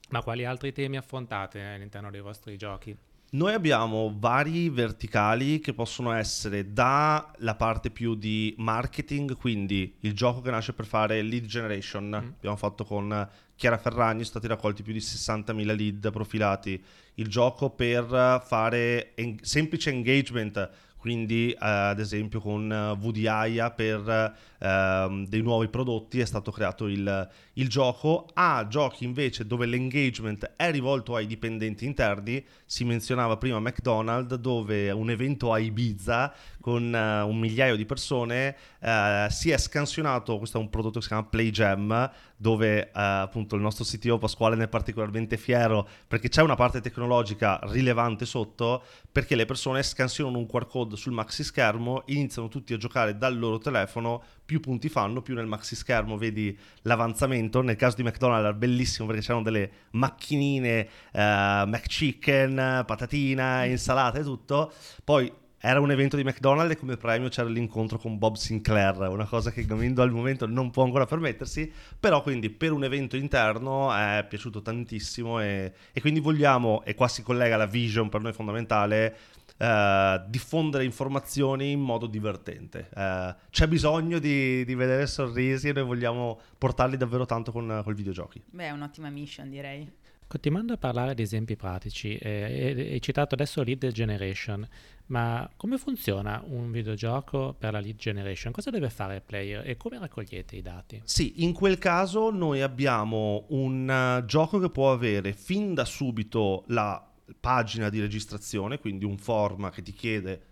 Ma 0.09 0.21
quali 0.21 0.45
altri 0.45 0.71
temi 0.73 0.95
affrontate 0.95 1.59
all'interno 1.59 2.11
dei 2.11 2.21
vostri 2.21 2.55
giochi? 2.55 2.95
Noi 3.33 3.53
abbiamo 3.53 4.13
vari 4.19 4.67
verticali 4.69 5.61
che 5.61 5.73
possono 5.73 6.11
essere 6.11 6.73
dalla 6.73 7.55
parte 7.57 7.89
più 7.89 8.15
di 8.15 8.53
marketing, 8.57 9.37
quindi 9.37 9.95
il 10.01 10.13
gioco 10.13 10.41
che 10.41 10.51
nasce 10.51 10.73
per 10.73 10.85
fare 10.85 11.21
lead 11.21 11.45
generation, 11.45 12.07
Mm. 12.09 12.13
abbiamo 12.35 12.57
fatto 12.57 12.83
con 12.83 13.29
Chiara 13.55 13.77
Ferragni, 13.77 14.15
sono 14.25 14.25
stati 14.25 14.47
raccolti 14.47 14.83
più 14.83 14.91
di 14.91 14.99
60.000 14.99 15.73
lead 15.73 16.11
profilati. 16.11 16.83
Il 17.15 17.27
gioco 17.29 17.69
per 17.69 18.43
fare 18.45 19.15
en- 19.15 19.37
semplice 19.41 19.91
engagement 19.91 20.69
quindi 21.01 21.49
eh, 21.49 21.57
ad 21.59 21.99
esempio 21.99 22.39
con 22.39 22.71
eh, 22.71 22.95
VDIA 22.95 23.71
per 23.71 24.35
eh, 24.59 25.25
dei 25.27 25.41
nuovi 25.41 25.67
prodotti 25.67 26.19
è 26.19 26.25
stato 26.25 26.51
creato 26.51 26.87
il, 26.87 27.29
il, 27.53 27.67
gioco, 27.67 28.27
ha 28.35 28.67
giochi 28.69 29.03
invece 29.03 29.47
dove 29.47 29.65
l'engagement 29.65 30.53
è 30.55 30.69
rivolto 30.69 31.15
ai 31.15 31.25
dipendenti 31.25 31.85
interni, 31.85 32.45
si 32.63 32.83
menzionava 32.83 33.37
prima 33.37 33.59
McDonald's 33.59 34.35
dove 34.35 34.91
un 34.91 35.09
evento 35.09 35.51
a 35.51 35.57
Ibiza 35.57 36.31
con 36.61 36.93
uh, 36.93 37.27
un 37.27 37.39
migliaio 37.39 37.75
di 37.75 37.85
persone 37.85 38.55
uh, 38.81 39.27
si 39.29 39.49
è 39.49 39.57
scansionato, 39.57 40.37
questo 40.37 40.59
è 40.59 40.61
un 40.61 40.69
prodotto 40.69 40.99
che 40.99 41.01
si 41.01 41.07
chiama 41.07 41.25
PlayGem 41.25 42.11
dove 42.41 42.89
uh, 42.91 42.97
appunto 43.21 43.55
il 43.55 43.61
nostro 43.61 43.85
CTO 43.85 44.17
Pasquale 44.17 44.55
ne 44.55 44.63
è 44.63 44.67
particolarmente 44.67 45.37
fiero 45.37 45.87
perché 46.07 46.27
c'è 46.27 46.41
una 46.41 46.55
parte 46.55 46.81
tecnologica 46.81 47.59
rilevante 47.65 48.25
sotto 48.25 48.83
perché 49.11 49.35
le 49.35 49.45
persone 49.45 49.83
scansionano 49.83 50.39
un 50.39 50.47
QR 50.47 50.65
code 50.65 50.95
sul 50.95 51.13
maxi 51.13 51.43
schermo, 51.43 52.01
iniziano 52.07 52.47
tutti 52.47 52.73
a 52.73 52.77
giocare 52.77 53.15
dal 53.15 53.37
loro 53.37 53.59
telefono, 53.59 54.23
più 54.43 54.59
punti 54.59 54.89
fanno, 54.89 55.21
più 55.21 55.35
nel 55.35 55.45
maxi 55.45 55.75
schermo 55.75 56.17
vedi 56.17 56.57
l'avanzamento. 56.81 57.61
Nel 57.61 57.75
caso 57.75 57.97
di 57.97 58.03
McDonald's 58.03 58.45
era 58.45 58.53
bellissimo 58.53 59.05
perché 59.05 59.21
c'erano 59.21 59.43
delle 59.43 59.69
macchinine, 59.91 60.87
uh, 61.13 61.19
McChicken, 61.67 62.85
patatina, 62.87 63.65
insalata 63.65 64.17
e 64.17 64.23
tutto. 64.23 64.73
Poi 65.03 65.31
era 65.61 65.79
un 65.79 65.91
evento 65.91 66.15
di 66.15 66.23
McDonald's 66.23 66.73
e 66.73 66.77
come 66.77 66.97
premio 66.97 67.29
c'era 67.29 67.47
l'incontro 67.47 67.99
con 67.99 68.17
Bob 68.17 68.35
Sinclair, 68.35 69.09
una 69.09 69.25
cosa 69.25 69.51
che 69.51 69.63
Gamindo 69.63 70.01
al 70.01 70.11
momento 70.11 70.47
non 70.47 70.71
può 70.71 70.83
ancora 70.83 71.05
permettersi, 71.05 71.71
però 71.99 72.23
quindi 72.23 72.49
per 72.49 72.71
un 72.71 72.83
evento 72.83 73.15
interno 73.15 73.93
è 73.93 74.25
piaciuto 74.27 74.63
tantissimo 74.63 75.39
e, 75.39 75.71
e 75.93 76.01
quindi 76.01 76.19
vogliamo, 76.19 76.83
e 76.83 76.95
qua 76.95 77.07
si 77.07 77.21
collega 77.21 77.57
la 77.57 77.67
vision 77.67 78.09
per 78.09 78.21
noi 78.21 78.33
fondamentale, 78.33 79.15
eh, 79.57 80.23
diffondere 80.27 80.83
informazioni 80.83 81.69
in 81.69 81.79
modo 81.79 82.07
divertente. 82.07 82.89
Eh, 82.95 83.35
c'è 83.51 83.67
bisogno 83.67 84.17
di, 84.17 84.65
di, 84.65 84.73
vedere 84.73 85.05
sorrisi 85.05 85.67
e 85.67 85.73
noi 85.73 85.83
vogliamo 85.83 86.39
portarli 86.57 86.97
davvero 86.97 87.27
tanto 87.27 87.51
con, 87.51 87.81
con 87.83 87.93
i 87.93 87.95
videogiochi. 87.95 88.41
Beh, 88.49 88.65
è 88.65 88.71
un'ottima 88.71 89.09
mission 89.09 89.47
direi. 89.51 89.99
Continuando 90.31 90.71
a 90.71 90.77
parlare 90.77 91.13
di 91.13 91.23
esempi 91.23 91.57
pratici, 91.57 92.15
eh, 92.15 92.89
hai 92.93 93.01
citato 93.01 93.35
adesso 93.35 93.63
lead 93.63 93.85
generation, 93.91 94.65
ma 95.07 95.51
come 95.57 95.77
funziona 95.77 96.41
un 96.47 96.71
videogioco 96.71 97.53
per 97.59 97.73
la 97.73 97.81
lead 97.81 97.97
generation? 97.97 98.53
Cosa 98.53 98.69
deve 98.69 98.89
fare 98.89 99.15
il 99.15 99.23
player 99.23 99.67
e 99.67 99.75
come 99.75 99.99
raccogliete 99.99 100.55
i 100.55 100.61
dati? 100.61 101.01
Sì, 101.03 101.43
in 101.43 101.51
quel 101.51 101.77
caso 101.79 102.29
noi 102.31 102.61
abbiamo 102.61 103.43
un 103.49 104.21
uh, 104.21 104.23
gioco 104.23 104.57
che 104.59 104.69
può 104.69 104.93
avere 104.93 105.33
fin 105.33 105.73
da 105.73 105.83
subito 105.83 106.63
la 106.67 107.05
pagina 107.37 107.89
di 107.89 107.99
registrazione, 107.99 108.79
quindi 108.79 109.03
un 109.03 109.17
form 109.17 109.69
che 109.69 109.81
ti 109.81 109.91
chiede, 109.91 110.43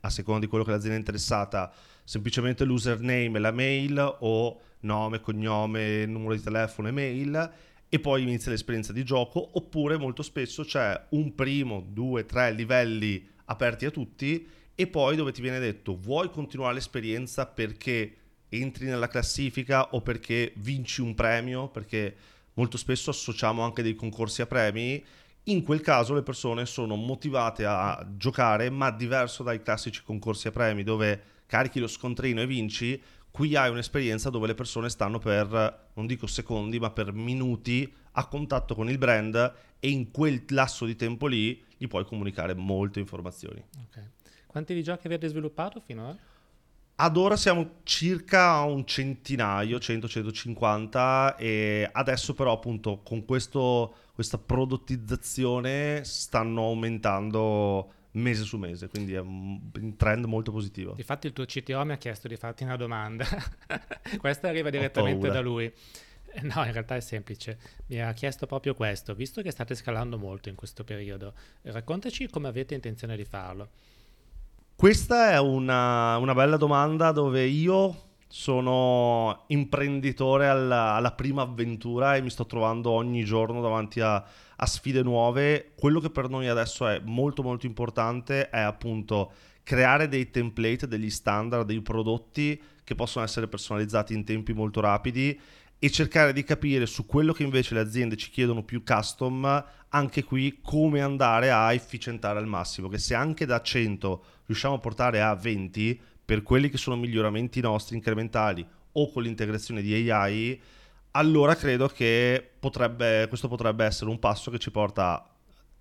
a 0.00 0.10
seconda 0.10 0.40
di 0.40 0.46
quello 0.48 0.64
che 0.64 0.72
l'azienda 0.72 0.96
è 0.96 0.98
interessata, 0.98 1.72
semplicemente 2.02 2.64
l'username 2.64 3.36
e 3.36 3.38
la 3.38 3.52
mail 3.52 4.16
o 4.18 4.60
nome, 4.80 5.20
cognome, 5.20 6.06
numero 6.06 6.34
di 6.34 6.42
telefono 6.42 6.88
e 6.88 6.90
mail 6.90 7.52
e 7.88 7.98
poi 7.98 8.22
inizia 8.22 8.50
l'esperienza 8.50 8.92
di 8.92 9.04
gioco 9.04 9.50
oppure 9.52 9.96
molto 9.96 10.22
spesso 10.22 10.62
c'è 10.62 11.06
un 11.10 11.34
primo, 11.34 11.84
due, 11.88 12.26
tre 12.26 12.52
livelli 12.52 13.26
aperti 13.46 13.86
a 13.86 13.90
tutti 13.90 14.46
e 14.74 14.86
poi 14.86 15.16
dove 15.16 15.32
ti 15.32 15.40
viene 15.40 15.58
detto 15.58 15.96
vuoi 15.96 16.30
continuare 16.30 16.74
l'esperienza 16.74 17.46
perché 17.46 18.16
entri 18.50 18.86
nella 18.86 19.08
classifica 19.08 19.90
o 19.90 20.02
perché 20.02 20.52
vinci 20.56 21.00
un 21.00 21.14
premio? 21.14 21.68
Perché 21.68 22.14
molto 22.54 22.76
spesso 22.76 23.10
associamo 23.10 23.62
anche 23.62 23.82
dei 23.82 23.94
concorsi 23.94 24.42
a 24.42 24.46
premi. 24.46 25.02
In 25.44 25.62
quel 25.62 25.80
caso 25.80 26.12
le 26.14 26.22
persone 26.22 26.66
sono 26.66 26.94
motivate 26.94 27.64
a 27.64 28.06
giocare 28.16 28.68
ma 28.68 28.90
diverso 28.90 29.42
dai 29.42 29.62
classici 29.62 30.02
concorsi 30.02 30.48
a 30.48 30.52
premi 30.52 30.82
dove 30.82 31.22
carichi 31.46 31.80
lo 31.80 31.86
scontrino 31.86 32.42
e 32.42 32.46
vinci 32.46 33.00
qui 33.38 33.54
hai 33.54 33.70
un'esperienza 33.70 34.30
dove 34.30 34.48
le 34.48 34.54
persone 34.54 34.88
stanno 34.88 35.20
per, 35.20 35.90
non 35.92 36.08
dico 36.08 36.26
secondi, 36.26 36.80
ma 36.80 36.90
per 36.90 37.12
minuti 37.12 37.88
a 38.12 38.26
contatto 38.26 38.74
con 38.74 38.90
il 38.90 38.98
brand 38.98 39.54
e 39.78 39.90
in 39.90 40.10
quel 40.10 40.42
lasso 40.48 40.84
di 40.84 40.96
tempo 40.96 41.28
lì 41.28 41.64
gli 41.76 41.86
puoi 41.86 42.04
comunicare 42.04 42.54
molte 42.54 42.98
informazioni. 42.98 43.62
Okay. 43.86 44.08
Quanti 44.44 44.74
di 44.74 44.82
giochi 44.82 45.06
avete 45.06 45.28
sviluppato 45.28 45.78
finora? 45.78 46.16
Ad 46.96 47.16
ora 47.16 47.36
siamo 47.36 47.74
circa 47.84 48.54
a 48.54 48.64
un 48.64 48.84
centinaio, 48.84 49.78
100-150 49.78 51.36
e 51.38 51.88
adesso 51.92 52.34
però 52.34 52.50
appunto 52.54 53.02
con 53.04 53.24
questo, 53.24 53.94
questa 54.14 54.38
prodottizzazione 54.38 56.02
stanno 56.02 56.64
aumentando 56.64 57.92
mese 58.18 58.44
su 58.44 58.56
mese, 58.56 58.88
quindi 58.88 59.14
è 59.14 59.20
un 59.20 59.94
trend 59.96 60.24
molto 60.24 60.52
positivo. 60.52 60.94
Infatti 60.96 61.26
il 61.26 61.32
tuo 61.32 61.44
CTO 61.44 61.84
mi 61.84 61.92
ha 61.92 61.96
chiesto 61.96 62.28
di 62.28 62.36
farti 62.36 62.64
una 62.64 62.76
domanda, 62.76 63.26
questa 64.18 64.48
arriva 64.48 64.70
direttamente 64.70 65.28
da 65.28 65.40
lui. 65.40 65.72
Eh, 66.30 66.42
no, 66.42 66.64
in 66.64 66.72
realtà 66.72 66.94
è 66.96 67.00
semplice. 67.00 67.58
Mi 67.86 68.00
ha 68.02 68.12
chiesto 68.12 68.46
proprio 68.46 68.74
questo, 68.74 69.14
visto 69.14 69.42
che 69.42 69.50
state 69.50 69.74
scalando 69.74 70.18
molto 70.18 70.48
in 70.48 70.54
questo 70.54 70.84
periodo, 70.84 71.32
raccontaci 71.62 72.28
come 72.28 72.48
avete 72.48 72.74
intenzione 72.74 73.16
di 73.16 73.24
farlo. 73.24 73.70
Questa 74.76 75.32
è 75.32 75.40
una, 75.40 76.16
una 76.18 76.34
bella 76.34 76.56
domanda 76.56 77.10
dove 77.10 77.44
io 77.44 78.06
sono 78.28 79.44
imprenditore 79.48 80.46
alla, 80.46 80.92
alla, 80.92 81.12
prima 81.12 81.42
avventura 81.42 82.14
e 82.14 82.20
mi 82.20 82.30
sto 82.30 82.46
trovando 82.46 82.90
ogni 82.90 83.24
giorno 83.24 83.60
davanti 83.62 84.00
a, 84.00 84.22
a, 84.60 84.66
sfide 84.66 85.02
nuove. 85.02 85.72
Quello 85.76 86.00
che 86.00 86.10
per 86.10 86.28
noi 86.28 86.48
adesso 86.48 86.86
è 86.86 87.00
molto 87.04 87.42
molto 87.42 87.66
importante 87.66 88.50
è 88.50 88.60
appunto 88.60 89.32
creare 89.62 90.08
dei 90.08 90.30
template, 90.30 90.88
degli 90.88 91.10
standard, 91.10 91.66
dei 91.66 91.80
prodotti 91.82 92.60
che 92.84 92.94
possono 92.94 93.24
essere 93.24 93.48
personalizzati 93.48 94.14
in 94.14 94.24
tempi 94.24 94.52
molto 94.52 94.80
rapidi 94.80 95.38
e 95.78 95.90
cercare 95.90 96.32
di 96.32 96.42
capire 96.42 96.86
su 96.86 97.06
quello 97.06 97.32
che 97.32 97.44
invece 97.44 97.74
le 97.74 97.80
aziende 97.80 98.16
ci 98.16 98.30
chiedono 98.30 98.64
più 98.64 98.82
custom, 98.82 99.64
anche 99.90 100.24
qui 100.24 100.58
come 100.60 101.00
andare 101.00 101.50
a 101.50 101.72
efficientare 101.72 102.38
al 102.38 102.46
massimo, 102.46 102.88
che 102.88 102.98
se 102.98 103.14
anche 103.14 103.46
da 103.46 103.60
100 103.60 104.24
riusciamo 104.46 104.74
a 104.74 104.78
portare 104.78 105.22
a 105.22 105.34
20, 105.34 106.00
per 106.24 106.42
quelli 106.42 106.68
che 106.68 106.76
sono 106.76 106.96
miglioramenti 106.96 107.60
nostri 107.60 107.96
incrementali 107.96 108.66
o 108.92 109.10
con 109.10 109.22
l'integrazione 109.22 109.80
di 109.80 110.10
AI, 110.10 110.60
allora 111.18 111.56
credo 111.56 111.88
che 111.88 112.48
potrebbe, 112.58 113.26
questo 113.28 113.48
potrebbe 113.48 113.84
essere 113.84 114.08
un 114.08 114.20
passo 114.20 114.50
che 114.52 114.58
ci 114.58 114.70
porta 114.70 115.14
a 115.14 115.28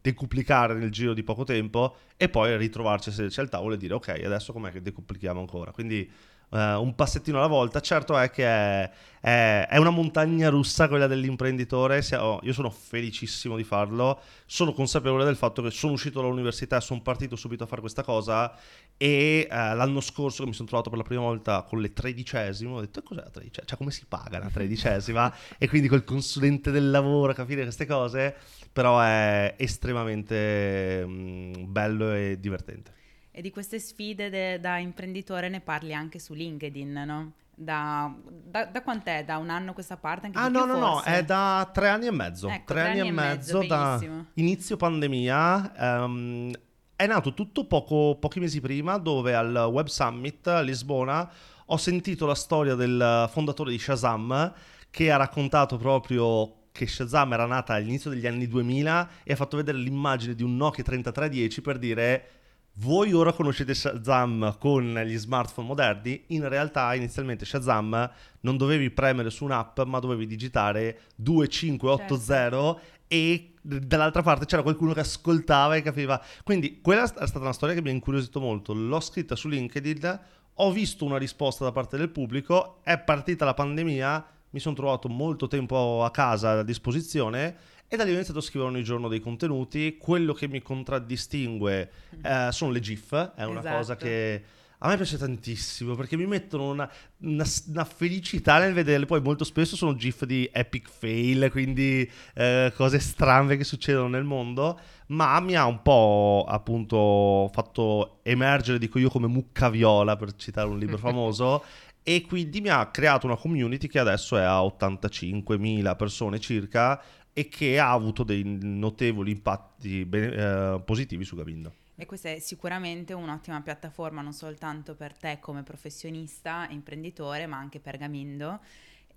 decuplicare 0.02 0.74
nel 0.74 0.92
giro 0.92 1.14
di 1.14 1.24
poco 1.24 1.44
tempo 1.44 1.98
e 2.18 2.28
poi 2.28 2.58
ritrovarci 2.58 3.10
a 3.10 3.12
sederci 3.12 3.40
al 3.40 3.50
tavolo 3.50 3.76
e 3.76 3.78
dire 3.78 3.94
ok 3.94 4.08
adesso 4.26 4.52
com'è 4.52 4.72
che 4.72 4.82
decuplichiamo 4.82 5.40
ancora? 5.40 5.72
Quindi 5.72 6.10
Uh, 6.50 6.82
un 6.82 6.96
passettino 6.96 7.40
alla 7.40 7.48
volta. 7.48 7.82
Certo 7.82 8.18
è 8.18 8.32
che 8.32 8.46
è, 8.46 8.90
è, 9.20 9.68
è, 9.70 9.78
una 9.78 9.90
montagna 9.90 10.48
russa 10.48 10.88
quella 10.88 11.06
dell'imprenditore. 11.06 11.98
Io 12.42 12.54
sono 12.54 12.70
felicissimo 12.70 13.58
di 13.58 13.66
farlo. 13.66 14.22
Sono 14.46 14.72
consapevole 14.72 15.26
del 15.26 15.36
fatto 15.36 15.62
che 15.62 15.72
sono 15.72 15.92
uscito 15.94 16.22
dall'università 16.22 16.78
e 16.78 16.82
sono 16.82 17.02
partito 17.02 17.36
subito 17.36 17.66
a 17.66 17.68
fare 17.68 17.82
questa 17.82 18.02
cosa. 18.02 18.56
E 18.96 19.46
uh, 19.50 19.54
l'anno 19.54 20.00
scorso 20.00 20.44
che 20.44 20.50
mi 20.50 20.56
sono 20.56 20.70
trovato 20.70 20.90
per 20.90 21.00
la 21.00 21.04
prima 21.04 21.22
volta 21.22 21.64
con 21.64 21.82
le 21.82 21.92
tredicesime, 21.92 22.72
ho 22.72 22.80
detto 22.80 23.04
cos'è 23.04 23.22
la 23.22 23.30
tredicesima? 23.30 23.68
Cioè 23.68 23.78
come 23.78 23.92
si 23.92 24.06
paga 24.08 24.38
una 24.38 24.50
tredicesima? 24.50 25.34
e 25.60 25.68
quindi 25.68 25.90
col 25.90 26.06
consulente 26.06 26.72
del 26.72 26.90
lavoro 26.90 27.34
capire 27.34 27.64
queste 27.64 27.86
cose. 27.86 28.36
Però 28.72 29.02
è 29.02 29.56
estremamente 29.58 31.02
um, 31.06 31.66
bello 31.68 32.14
e 32.14 32.38
divertente. 32.40 32.97
E 33.38 33.42
di 33.42 33.52
queste 33.52 33.78
sfide 33.78 34.32
de, 34.32 34.60
da 34.60 34.80
imprenditore 34.80 35.48
ne 35.48 35.60
parli 35.60 35.94
anche 35.94 36.18
su 36.18 36.34
LinkedIn, 36.34 37.04
no? 37.06 37.34
Da, 37.54 38.12
da, 38.26 38.66
da, 38.66 38.82
quant'è? 38.82 39.26
Da 39.26 39.38
un 39.38 39.52
anno 39.52 39.74
questa 39.74 39.96
parte? 39.96 40.32
Ah, 40.34 40.48
no, 40.48 40.66
no, 40.66 40.80
no, 40.80 41.02
è 41.04 41.24
da 41.24 41.70
tre 41.72 41.90
anni 41.90 42.08
e 42.08 42.12
mezzo. 42.12 42.50
Ecco, 42.50 42.74
tre, 42.74 42.82
tre 42.82 42.90
anni, 42.90 43.00
anni, 43.02 43.10
e 43.10 43.12
mezzo, 43.12 43.60
mezzo 43.60 43.68
da 43.68 44.02
inizio 44.34 44.76
pandemia. 44.76 45.74
Um, 45.78 46.52
è 46.96 47.06
nato 47.06 47.36
tutto 47.36 47.68
poco, 47.68 48.18
pochi 48.20 48.40
mesi 48.40 48.60
prima, 48.60 48.98
dove 48.98 49.36
al 49.36 49.70
Web 49.72 49.86
Summit 49.86 50.48
a 50.48 50.62
Lisbona 50.62 51.32
ho 51.64 51.78
sentito 51.78 52.26
la 52.26 52.34
storia 52.34 52.74
del 52.74 53.30
fondatore 53.32 53.70
di 53.70 53.78
Shazam 53.78 54.52
che 54.90 55.12
ha 55.12 55.18
raccontato 55.18 55.78
proprio 55.78 56.70
che 56.72 56.88
Shazam 56.88 57.34
era 57.34 57.46
nata 57.46 57.76
all'inizio 57.76 58.10
degli 58.10 58.26
anni 58.26 58.48
2000 58.48 59.10
e 59.24 59.34
ha 59.34 59.36
fatto 59.36 59.58
vedere 59.58 59.78
l'immagine 59.78 60.34
di 60.34 60.42
un 60.42 60.56
Nokia 60.58 60.84
3310 60.84 61.62
per 61.62 61.78
dire 61.78 62.37
voi 62.80 63.14
ora 63.14 63.34
conoscete 63.34 63.74
Shazam 63.74 64.58
con 64.60 64.94
gli 65.06 65.18
smartphone 65.18 65.68
moderni, 65.68 66.24
in 66.28 66.48
realtà 66.48 66.94
inizialmente 66.94 67.46
Shazam 67.46 68.12
non 68.42 68.58
dovevi 68.58 68.92
premere 68.92 69.30
su 69.30 69.46
un'app 69.46 69.80
ma 69.82 70.00
dovevi 70.00 70.28
digitare 70.28 71.02
2580 71.16 72.24
certo. 72.24 72.80
e 73.08 73.54
dall'altra 73.62 74.22
parte 74.22 74.46
c'era 74.46 74.62
qualcuno 74.62 74.94
che 74.94 75.00
ascoltava 75.00 75.76
e 75.76 75.82
capiva. 75.82 76.22
Quindi 76.44 76.80
quella 76.82 77.04
è 77.04 77.08
stata 77.08 77.40
una 77.40 77.54
storia 77.54 77.74
che 77.74 77.82
mi 77.82 77.90
ha 77.90 77.94
incuriosito 77.94 78.40
molto, 78.40 78.74
l'ho 78.74 79.00
scritta 79.00 79.36
su 79.36 79.48
LinkedIn, 79.48 80.20
ho 80.54 80.72
visto 80.72 81.04
una 81.04 81.18
risposta 81.18 81.64
da 81.64 81.72
parte 81.72 81.98
del 81.98 82.10
pubblico, 82.10 82.80
è 82.84 83.00
partita 83.00 83.46
la 83.46 83.54
pandemia, 83.54 84.26
mi 84.52 84.60
sono 84.60 84.76
trovato 84.76 85.10
molto 85.10 85.48
tempo 85.48 86.04
a 86.04 86.12
casa 86.12 86.60
a 86.60 86.64
disposizione 86.64 87.56
e 87.88 87.96
da 87.96 88.04
lì 88.04 88.12
ho 88.12 88.14
iniziato 88.16 88.40
a 88.40 88.44
scrivere 88.44 88.72
ogni 88.72 88.84
giorno 88.84 89.08
dei 89.08 89.20
contenuti. 89.20 89.98
Quello 89.98 90.34
che 90.34 90.48
mi 90.48 90.62
contraddistingue 90.62 91.92
eh, 92.22 92.48
sono 92.52 92.72
le 92.72 92.80
GIF, 92.80 93.34
è 93.36 93.44
una 93.46 93.60
Esatto. 93.60 93.78
cosa 93.78 93.96
che 93.96 94.44
a 94.80 94.90
me 94.90 94.96
piace 94.96 95.18
tantissimo 95.18 95.96
perché 95.96 96.16
mi 96.18 96.28
mettono 96.28 96.70
una, 96.70 96.92
una- 97.22 97.46
una 97.70 97.86
felicità 97.86 98.60
nel 98.60 98.74
vederle. 98.74 99.06
Poi 99.06 99.22
molto 99.22 99.44
spesso 99.44 99.76
sono 99.76 99.96
GIF 99.96 100.26
di 100.26 100.48
epic 100.52 100.90
fail, 100.90 101.50
quindi 101.50 102.08
eh, 102.36 102.72
cose 102.76 103.00
strane 103.00 103.58
che 103.58 103.64
succedono 103.64 104.08
nel 104.10 104.24
mondo. 104.24 104.80
Ma 105.08 105.40
mi 105.40 105.56
ha 105.56 105.66
un 105.66 105.82
po' 105.82 106.46
appunto 106.48 107.50
fatto 107.54 108.20
emergere, 108.24 108.78
dico 108.78 109.00
io, 109.00 109.10
come 109.10 109.28
mucca 109.28 109.70
viola 109.70 110.16
per 110.16 110.36
citare 110.36 110.68
un 110.68 110.78
libro 110.78 110.98
famoso. 111.00 111.64
E 112.04 112.22
quindi 112.22 112.62
mi 112.62 112.70
ha 112.70 112.86
creato 112.88 113.26
una 113.26 113.36
community 113.36 113.88
che 113.88 114.00
adesso 114.00 114.38
è 114.38 114.42
a 114.44 114.62
85.000 114.62 115.96
persone 115.98 116.40
circa 116.40 117.02
e 117.38 117.50
che 117.50 117.78
ha 117.78 117.92
avuto 117.92 118.24
dei 118.24 118.42
notevoli 118.44 119.30
impatti 119.30 120.06
bene- 120.06 120.34
eh, 120.34 120.82
positivi 120.84 121.24
su 121.24 121.36
Gabindo. 121.36 121.72
E 121.94 122.08
questa 122.08 122.30
è 122.30 122.40
sicuramente 122.40 123.14
un'ottima 123.14 123.62
piattaforma 123.62 124.24
non 124.24 124.34
soltanto 124.34 124.96
per 124.96 125.16
te 125.16 125.38
come 125.40 125.62
professionista, 125.62 126.66
imprenditore, 126.72 127.46
ma 127.46 127.58
anche 127.58 127.80
per 127.80 127.98
Gamindo. 127.98 128.60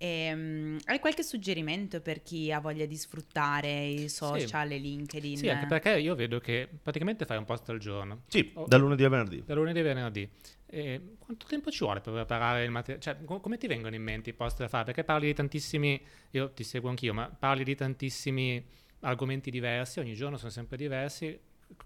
Ehm, 0.03 0.79
hai 0.85 0.97
qualche 0.99 1.21
suggerimento 1.21 2.01
per 2.01 2.23
chi 2.23 2.51
ha 2.51 2.59
voglia 2.59 2.87
di 2.87 2.95
sfruttare 2.97 3.85
i 3.85 4.09
social 4.09 4.71
e 4.71 4.77
LinkedIn? 4.79 5.37
Sì, 5.37 5.47
anche 5.47 5.67
perché 5.67 5.99
io 5.99 6.15
vedo 6.15 6.39
che 6.39 6.67
praticamente 6.81 7.23
fai 7.25 7.37
un 7.37 7.45
post 7.45 7.69
al 7.69 7.77
giorno, 7.77 8.23
Sì, 8.25 8.51
Oh. 8.55 8.65
da 8.65 8.77
lunedì 8.77 9.03
a 9.03 9.09
venerdì. 9.09 9.43
da 9.45 9.53
lunedì 9.53 9.77
a 9.79 9.83
venerdì. 9.83 10.27
E 10.65 11.01
quanto 11.19 11.45
tempo 11.47 11.69
ci 11.69 11.83
vuole 11.83 11.99
per 11.99 12.13
preparare 12.13 12.63
il 12.63 12.71
materiale? 12.71 12.99
Cioè, 13.03 13.23
co- 13.23 13.39
come 13.41 13.57
ti 13.59 13.67
vengono 13.67 13.93
in 13.93 14.01
mente 14.01 14.31
i 14.31 14.33
post 14.33 14.57
da 14.57 14.67
fare? 14.67 14.85
Perché 14.85 15.03
parli 15.03 15.27
di 15.27 15.33
tantissimi, 15.35 16.01
io 16.31 16.49
ti 16.51 16.63
seguo 16.63 16.89
anch'io, 16.89 17.13
ma 17.13 17.29
parli 17.37 17.63
di 17.63 17.75
tantissimi 17.75 18.65
argomenti 19.01 19.51
diversi, 19.51 19.99
ogni 19.99 20.15
giorno 20.15 20.37
sono 20.37 20.49
sempre 20.49 20.77
diversi. 20.77 21.37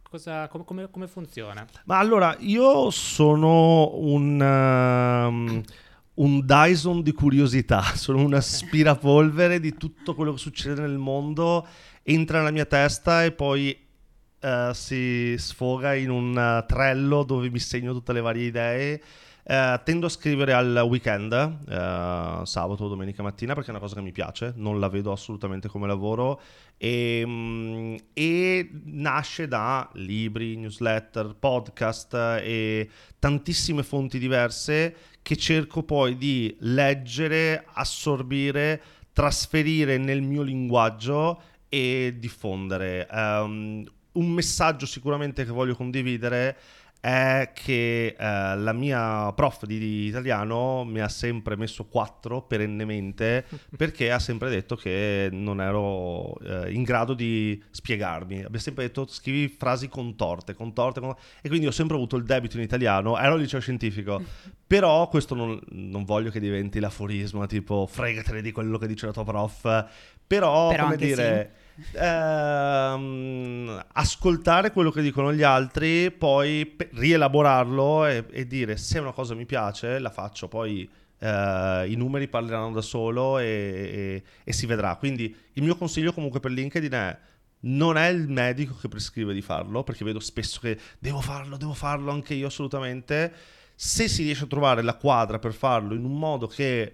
Cosa, 0.01 0.47
com- 0.47 0.63
come, 0.63 0.89
come 0.89 1.07
funziona? 1.09 1.67
Ma 1.83 1.97
allora, 1.99 2.33
io 2.39 2.89
sono 2.91 3.93
un, 3.97 4.39
um, 4.39 5.63
un 6.15 6.45
Dyson 6.45 7.01
di 7.01 7.11
curiosità, 7.11 7.81
sono 7.95 8.23
un 8.23 8.33
aspirapolvere 8.33 9.59
di 9.59 9.75
tutto 9.75 10.15
quello 10.15 10.33
che 10.33 10.39
succede 10.39 10.81
nel 10.81 10.97
mondo, 10.97 11.67
entra 12.03 12.39
nella 12.39 12.51
mia 12.51 12.65
testa 12.65 13.23
e 13.23 13.31
poi 13.31 13.77
eh, 14.39 14.71
si 14.73 15.35
sfoga 15.37 15.95
in 15.95 16.09
un 16.09 16.37
eh, 16.37 16.65
trello 16.67 17.23
dove 17.23 17.49
mi 17.49 17.59
segno 17.59 17.93
tutte 17.93 18.13
le 18.13 18.21
varie 18.21 18.45
idee. 18.45 19.01
Eh, 19.47 19.79
tendo 19.83 20.07
a 20.07 20.09
scrivere 20.09 20.53
al 20.53 20.85
weekend, 20.89 21.31
eh, 21.31 22.41
sabato 22.43 22.85
o 22.85 22.87
domenica 22.87 23.21
mattina, 23.21 23.53
perché 23.53 23.67
è 23.67 23.71
una 23.73 23.79
cosa 23.79 23.93
che 23.93 24.01
mi 24.01 24.11
piace, 24.11 24.53
non 24.55 24.79
la 24.79 24.89
vedo 24.89 25.11
assolutamente 25.11 25.67
come 25.67 25.85
lavoro 25.85 26.41
e, 26.77 27.21
mm, 27.23 27.95
e 28.13 28.69
nasce 28.85 29.47
da 29.47 29.87
libri, 29.93 30.55
newsletter, 30.55 31.35
podcast 31.37 32.15
e 32.41 32.89
tantissime 33.19 33.83
fonti 33.83 34.17
diverse 34.17 34.95
che 35.21 35.35
cerco 35.35 35.83
poi 35.83 36.17
di 36.17 36.55
leggere, 36.61 37.65
assorbire, 37.73 38.81
trasferire 39.13 39.99
nel 39.99 40.23
mio 40.23 40.41
linguaggio 40.41 41.39
e 41.69 42.15
diffondere. 42.17 43.07
Ehm, 43.11 43.85
un 44.13 44.31
messaggio 44.31 44.85
sicuramente 44.85 45.45
che 45.45 45.51
voglio 45.51 45.75
condividere 45.75 46.57
è 47.05 47.51
che 47.53 48.15
eh, 48.17 48.55
la 48.57 48.73
mia 48.73 49.31
prof 49.33 49.65
di, 49.65 49.77
di 49.77 50.07
italiano 50.07 50.83
mi 50.83 51.01
ha 51.01 51.07
sempre 51.07 51.55
messo 51.55 51.85
4 51.85 52.41
perennemente 52.41 53.45
perché 53.77 54.11
ha 54.11 54.17
sempre 54.17 54.49
detto 54.49 54.75
che 54.75 55.29
non 55.31 55.61
ero 55.61 56.35
eh, 56.39 56.71
in 56.73 56.81
grado 56.81 57.13
di 57.13 57.63
spiegarmi. 57.69 58.45
Abbia 58.45 58.59
sempre 58.59 58.87
detto 58.87 59.05
scrivi 59.05 59.49
frasi 59.55 59.87
contorte, 59.87 60.55
contorte, 60.55 60.99
con- 60.99 61.13
e 61.43 61.47
quindi 61.47 61.67
ho 61.67 61.71
sempre 61.71 61.95
avuto 61.95 62.15
il 62.15 62.23
debito 62.23 62.57
in 62.57 62.63
italiano. 62.63 63.19
Ero 63.19 63.33
al 63.33 63.39
liceo 63.39 63.59
scientifico, 63.59 64.23
però 64.65 65.07
questo 65.07 65.35
non, 65.35 65.61
non 65.73 66.05
voglio 66.05 66.31
che 66.31 66.39
diventi 66.39 66.79
l'aforisma 66.79 67.45
tipo 67.45 67.85
fregatene 67.85 68.41
di 68.41 68.51
quello 68.51 68.79
che 68.79 68.87
dice 68.87 69.05
la 69.05 69.11
tua 69.11 69.25
prof. 69.25 69.61
Però, 70.25 70.69
Però 70.69 70.83
come 70.83 70.97
dire, 70.97 71.51
ehm, 71.93 73.85
ascoltare 73.93 74.71
quello 74.71 74.91
che 74.91 75.01
dicono 75.01 75.33
gli 75.33 75.43
altri, 75.43 76.11
poi 76.11 76.65
pe- 76.65 76.89
rielaborarlo 76.93 78.05
e, 78.05 78.25
e 78.31 78.47
dire 78.47 78.77
se 78.77 78.99
una 78.99 79.11
cosa 79.11 79.33
mi 79.35 79.45
piace, 79.45 79.99
la 79.99 80.09
faccio. 80.09 80.47
Poi 80.47 80.89
eh, 81.19 81.85
i 81.87 81.95
numeri 81.95 82.27
parleranno 82.27 82.71
da 82.71 82.81
solo 82.81 83.39
e, 83.39 83.45
e- 83.45 84.23
e 84.43 84.53
si 84.53 84.65
vedrà. 84.65 84.95
Quindi 84.95 85.35
il 85.53 85.63
mio 85.63 85.75
consiglio 85.75 86.13
comunque 86.13 86.39
per 86.39 86.51
LinkedIn 86.51 86.91
è 86.91 87.17
non 87.67 87.97
è 87.97 88.07
il 88.09 88.27
medico 88.29 88.75
che 88.79 88.87
prescrive 88.87 89.33
di 89.33 89.41
farlo, 89.41 89.83
perché 89.83 90.03
vedo 90.05 90.19
spesso 90.19 90.59
che 90.59 90.77
devo 90.99 91.19
farlo, 91.19 91.57
devo 91.57 91.73
farlo 91.73 92.11
anche 92.11 92.33
io 92.33 92.47
assolutamente. 92.47 93.33
Se 93.75 94.07
si 94.07 94.23
riesce 94.23 94.43
a 94.45 94.47
trovare 94.47 94.81
la 94.81 94.95
quadra 94.95 95.39
per 95.39 95.53
farlo 95.53 95.95
in 95.95 96.03
un 96.05 96.17
modo 96.17 96.47
che 96.47 96.93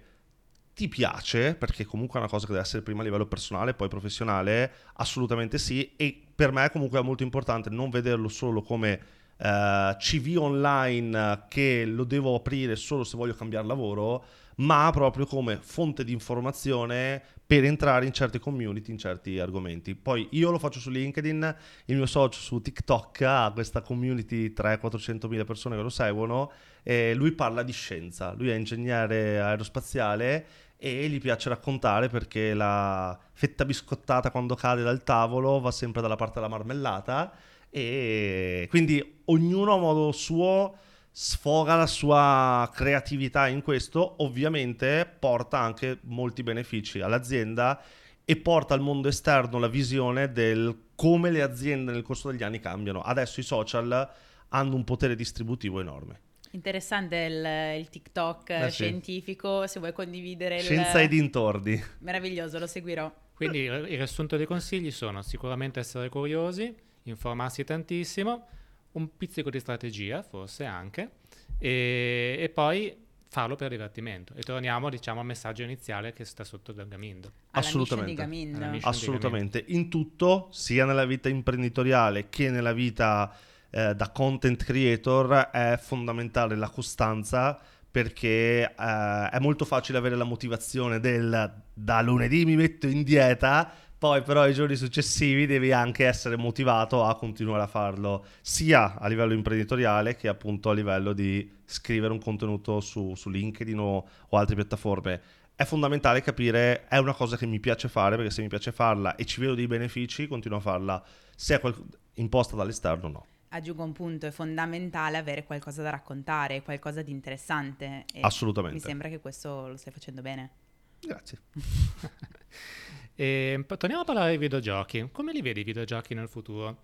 ti 0.74 0.88
piace, 0.88 1.54
perché 1.54 1.84
comunque 1.84 2.18
è 2.18 2.22
una 2.22 2.30
cosa 2.30 2.46
che 2.46 2.52
deve 2.52 2.64
essere 2.64 2.82
prima 2.82 3.00
a 3.00 3.04
livello 3.04 3.26
personale 3.26 3.74
poi 3.74 3.88
professionale, 3.88 4.72
assolutamente 4.94 5.58
sì. 5.58 5.92
E 5.96 6.20
per 6.34 6.52
me 6.52 6.70
comunque 6.70 6.98
è 6.98 7.02
molto 7.02 7.22
importante 7.22 7.70
non 7.70 7.90
vederlo 7.90 8.28
solo 8.28 8.62
come 8.62 9.00
eh, 9.36 9.96
CV 9.98 10.36
online 10.38 11.44
che 11.48 11.84
lo 11.84 12.04
devo 12.04 12.34
aprire 12.34 12.76
solo 12.76 13.04
se 13.04 13.16
voglio 13.16 13.34
cambiare 13.34 13.66
lavoro, 13.66 14.24
ma 14.56 14.90
proprio 14.92 15.26
come 15.26 15.58
fonte 15.60 16.04
di 16.04 16.12
informazione 16.12 17.22
per 17.52 17.64
entrare 17.66 18.06
in 18.06 18.14
certe 18.14 18.38
community, 18.38 18.92
in 18.92 18.96
certi 18.96 19.38
argomenti. 19.38 19.94
Poi 19.94 20.26
io 20.30 20.50
lo 20.50 20.58
faccio 20.58 20.80
su 20.80 20.88
LinkedIn, 20.88 21.56
il 21.84 21.96
mio 21.96 22.06
socio 22.06 22.40
su 22.40 22.62
TikTok 22.62 23.20
ha 23.20 23.50
questa 23.52 23.82
community 23.82 24.54
300-400 24.56 25.28
mila 25.28 25.44
persone 25.44 25.76
che 25.76 25.82
lo 25.82 25.90
seguono 25.90 26.50
e 26.82 27.12
lui 27.12 27.32
parla 27.32 27.62
di 27.62 27.72
scienza, 27.72 28.32
lui 28.38 28.48
è 28.48 28.54
ingegnere 28.54 29.38
aerospaziale 29.38 30.46
e 30.78 31.06
gli 31.10 31.20
piace 31.20 31.50
raccontare 31.50 32.08
perché 32.08 32.54
la 32.54 33.18
fetta 33.34 33.66
biscottata 33.66 34.30
quando 34.30 34.54
cade 34.54 34.82
dal 34.82 35.02
tavolo 35.02 35.60
va 35.60 35.70
sempre 35.72 36.00
dalla 36.00 36.16
parte 36.16 36.36
della 36.36 36.48
marmellata 36.48 37.34
e 37.68 38.66
quindi 38.70 39.20
ognuno 39.26 39.74
a 39.74 39.78
modo 39.78 40.10
suo 40.12 40.74
sfoga 41.14 41.76
la 41.76 41.86
sua 41.86 42.70
creatività 42.74 43.46
in 43.46 43.60
questo, 43.60 44.14
ovviamente 44.22 45.06
porta 45.18 45.58
anche 45.58 45.98
molti 46.04 46.42
benefici 46.42 47.00
all'azienda 47.00 47.80
e 48.24 48.36
porta 48.36 48.72
al 48.72 48.80
mondo 48.80 49.08
esterno 49.08 49.58
la 49.58 49.68
visione 49.68 50.32
del 50.32 50.84
come 50.94 51.30
le 51.30 51.42
aziende 51.42 51.92
nel 51.92 52.02
corso 52.02 52.30
degli 52.30 52.42
anni 52.42 52.60
cambiano. 52.60 53.02
Adesso 53.02 53.40
i 53.40 53.42
social 53.42 54.10
hanno 54.48 54.74
un 54.74 54.84
potere 54.84 55.14
distributivo 55.14 55.80
enorme. 55.80 56.20
Interessante 56.52 57.16
il, 57.16 57.80
il 57.80 57.88
TikTok 57.88 58.50
Eh 58.50 58.70
sì. 58.70 58.84
scientifico, 58.84 59.66
se 59.66 59.80
vuoi 59.80 59.92
condividere 59.92 60.56
il... 60.56 60.62
Scienza 60.62 61.00
e 61.00 61.08
dintorni. 61.08 61.82
Meraviglioso, 61.98 62.58
lo 62.58 62.66
seguirò. 62.66 63.12
Quindi 63.34 63.60
il 63.60 63.72
il 63.72 63.96
riassunto 63.96 64.36
dei 64.36 64.46
consigli 64.46 64.90
sono 64.90 65.22
sicuramente 65.22 65.80
essere 65.80 66.08
curiosi, 66.08 66.74
informarsi 67.04 67.64
tantissimo, 67.64 68.46
un 68.92 69.16
pizzico 69.16 69.50
di 69.50 69.60
strategia 69.60 70.22
forse 70.22 70.64
anche, 70.64 71.10
e, 71.58 72.36
e 72.38 72.48
poi 72.48 72.96
farlo 73.28 73.56
per 73.56 73.70
divertimento. 73.70 74.34
E 74.34 74.42
torniamo 74.42 74.90
diciamo 74.90 75.20
al 75.20 75.26
messaggio 75.26 75.62
iniziale 75.62 76.12
che 76.12 76.24
sta 76.24 76.44
sotto 76.44 76.72
del 76.72 76.86
Gamindo. 76.86 77.32
Alla 77.52 77.64
Assolutamente. 77.66 78.10
mission 78.12 78.30
di 78.30 78.52
Gamindo. 78.52 78.86
Assolutamente, 78.86 79.64
in 79.68 79.88
tutto, 79.88 80.48
sia 80.50 80.84
nella 80.84 81.06
vita 81.06 81.28
imprenditoriale 81.28 82.28
che 82.28 82.50
nella 82.50 82.72
vita 82.72 83.34
eh, 83.70 83.94
da 83.94 84.10
content 84.10 84.62
creator, 84.62 85.48
è 85.50 85.78
fondamentale 85.80 86.56
la 86.56 86.68
costanza 86.68 87.58
perché 87.90 88.62
eh, 88.62 89.28
è 89.30 89.38
molto 89.38 89.64
facile 89.64 89.98
avere 89.98 90.14
la 90.14 90.24
motivazione 90.24 91.00
del 91.00 91.62
da 91.74 92.00
lunedì 92.02 92.44
mi 92.44 92.56
metto 92.56 92.86
in 92.86 93.02
dieta, 93.02 93.72
poi 94.02 94.20
però 94.22 94.48
i 94.48 94.52
giorni 94.52 94.74
successivi 94.74 95.46
devi 95.46 95.70
anche 95.70 96.04
essere 96.06 96.36
motivato 96.36 97.04
a 97.04 97.14
continuare 97.14 97.62
a 97.62 97.68
farlo, 97.68 98.24
sia 98.40 98.98
a 98.98 99.06
livello 99.06 99.32
imprenditoriale 99.32 100.16
che 100.16 100.26
appunto 100.26 100.70
a 100.70 100.74
livello 100.74 101.12
di 101.12 101.48
scrivere 101.64 102.12
un 102.12 102.20
contenuto 102.20 102.80
su, 102.80 103.14
su 103.14 103.30
LinkedIn 103.30 103.78
o, 103.78 104.08
o 104.28 104.36
altre 104.36 104.56
piattaforme 104.56 105.20
è 105.54 105.62
fondamentale 105.62 106.20
capire 106.20 106.88
è 106.88 106.96
una 106.96 107.14
cosa 107.14 107.36
che 107.36 107.46
mi 107.46 107.60
piace 107.60 107.88
fare 107.88 108.16
perché 108.16 108.32
se 108.32 108.42
mi 108.42 108.48
piace 108.48 108.72
farla 108.72 109.14
e 109.14 109.24
ci 109.24 109.38
vedo 109.38 109.54
dei 109.54 109.68
benefici 109.68 110.26
continuo 110.26 110.58
a 110.58 110.62
farla 110.62 111.04
se 111.36 111.54
è 111.54 111.60
qual- 111.60 111.80
imposta 112.14 112.56
dall'esterno 112.56 113.08
no 113.08 113.26
Aggiungo 113.50 113.84
un 113.84 113.92
punto, 113.92 114.26
è 114.26 114.30
fondamentale 114.32 115.18
avere 115.18 115.44
qualcosa 115.44 115.82
da 115.82 115.90
raccontare, 115.90 116.62
qualcosa 116.62 117.02
di 117.02 117.10
interessante. 117.10 118.06
Assolutamente 118.22 118.76
Mi 118.76 118.82
sembra 118.82 119.10
che 119.10 119.20
questo 119.20 119.68
lo 119.68 119.76
stai 119.76 119.92
facendo 119.92 120.22
bene. 120.22 120.50
grazie 120.98 121.38
E 123.14 123.62
poi 123.66 123.76
torniamo 123.78 124.02
a 124.02 124.06
parlare 124.06 124.28
dei 124.30 124.38
videogiochi. 124.38 125.08
Come 125.12 125.32
li 125.32 125.42
vedi 125.42 125.60
i 125.60 125.64
videogiochi 125.64 126.14
nel 126.14 126.28
futuro? 126.28 126.76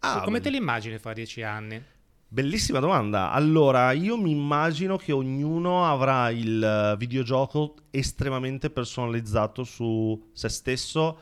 Ah, 0.00 0.20
Come 0.22 0.38
beh. 0.38 0.44
te 0.44 0.50
li 0.50 0.56
immagini 0.56 0.98
fra 0.98 1.12
dieci 1.12 1.42
anni? 1.42 1.82
Bellissima 2.28 2.80
domanda. 2.80 3.30
Allora, 3.30 3.92
io 3.92 4.16
mi 4.16 4.30
immagino 4.32 4.96
che 4.96 5.12
ognuno 5.12 5.86
avrà 5.86 6.30
il 6.30 6.96
videogioco 6.98 7.76
estremamente 7.90 8.68
personalizzato 8.68 9.62
su 9.64 10.30
se 10.32 10.48
stesso 10.48 11.18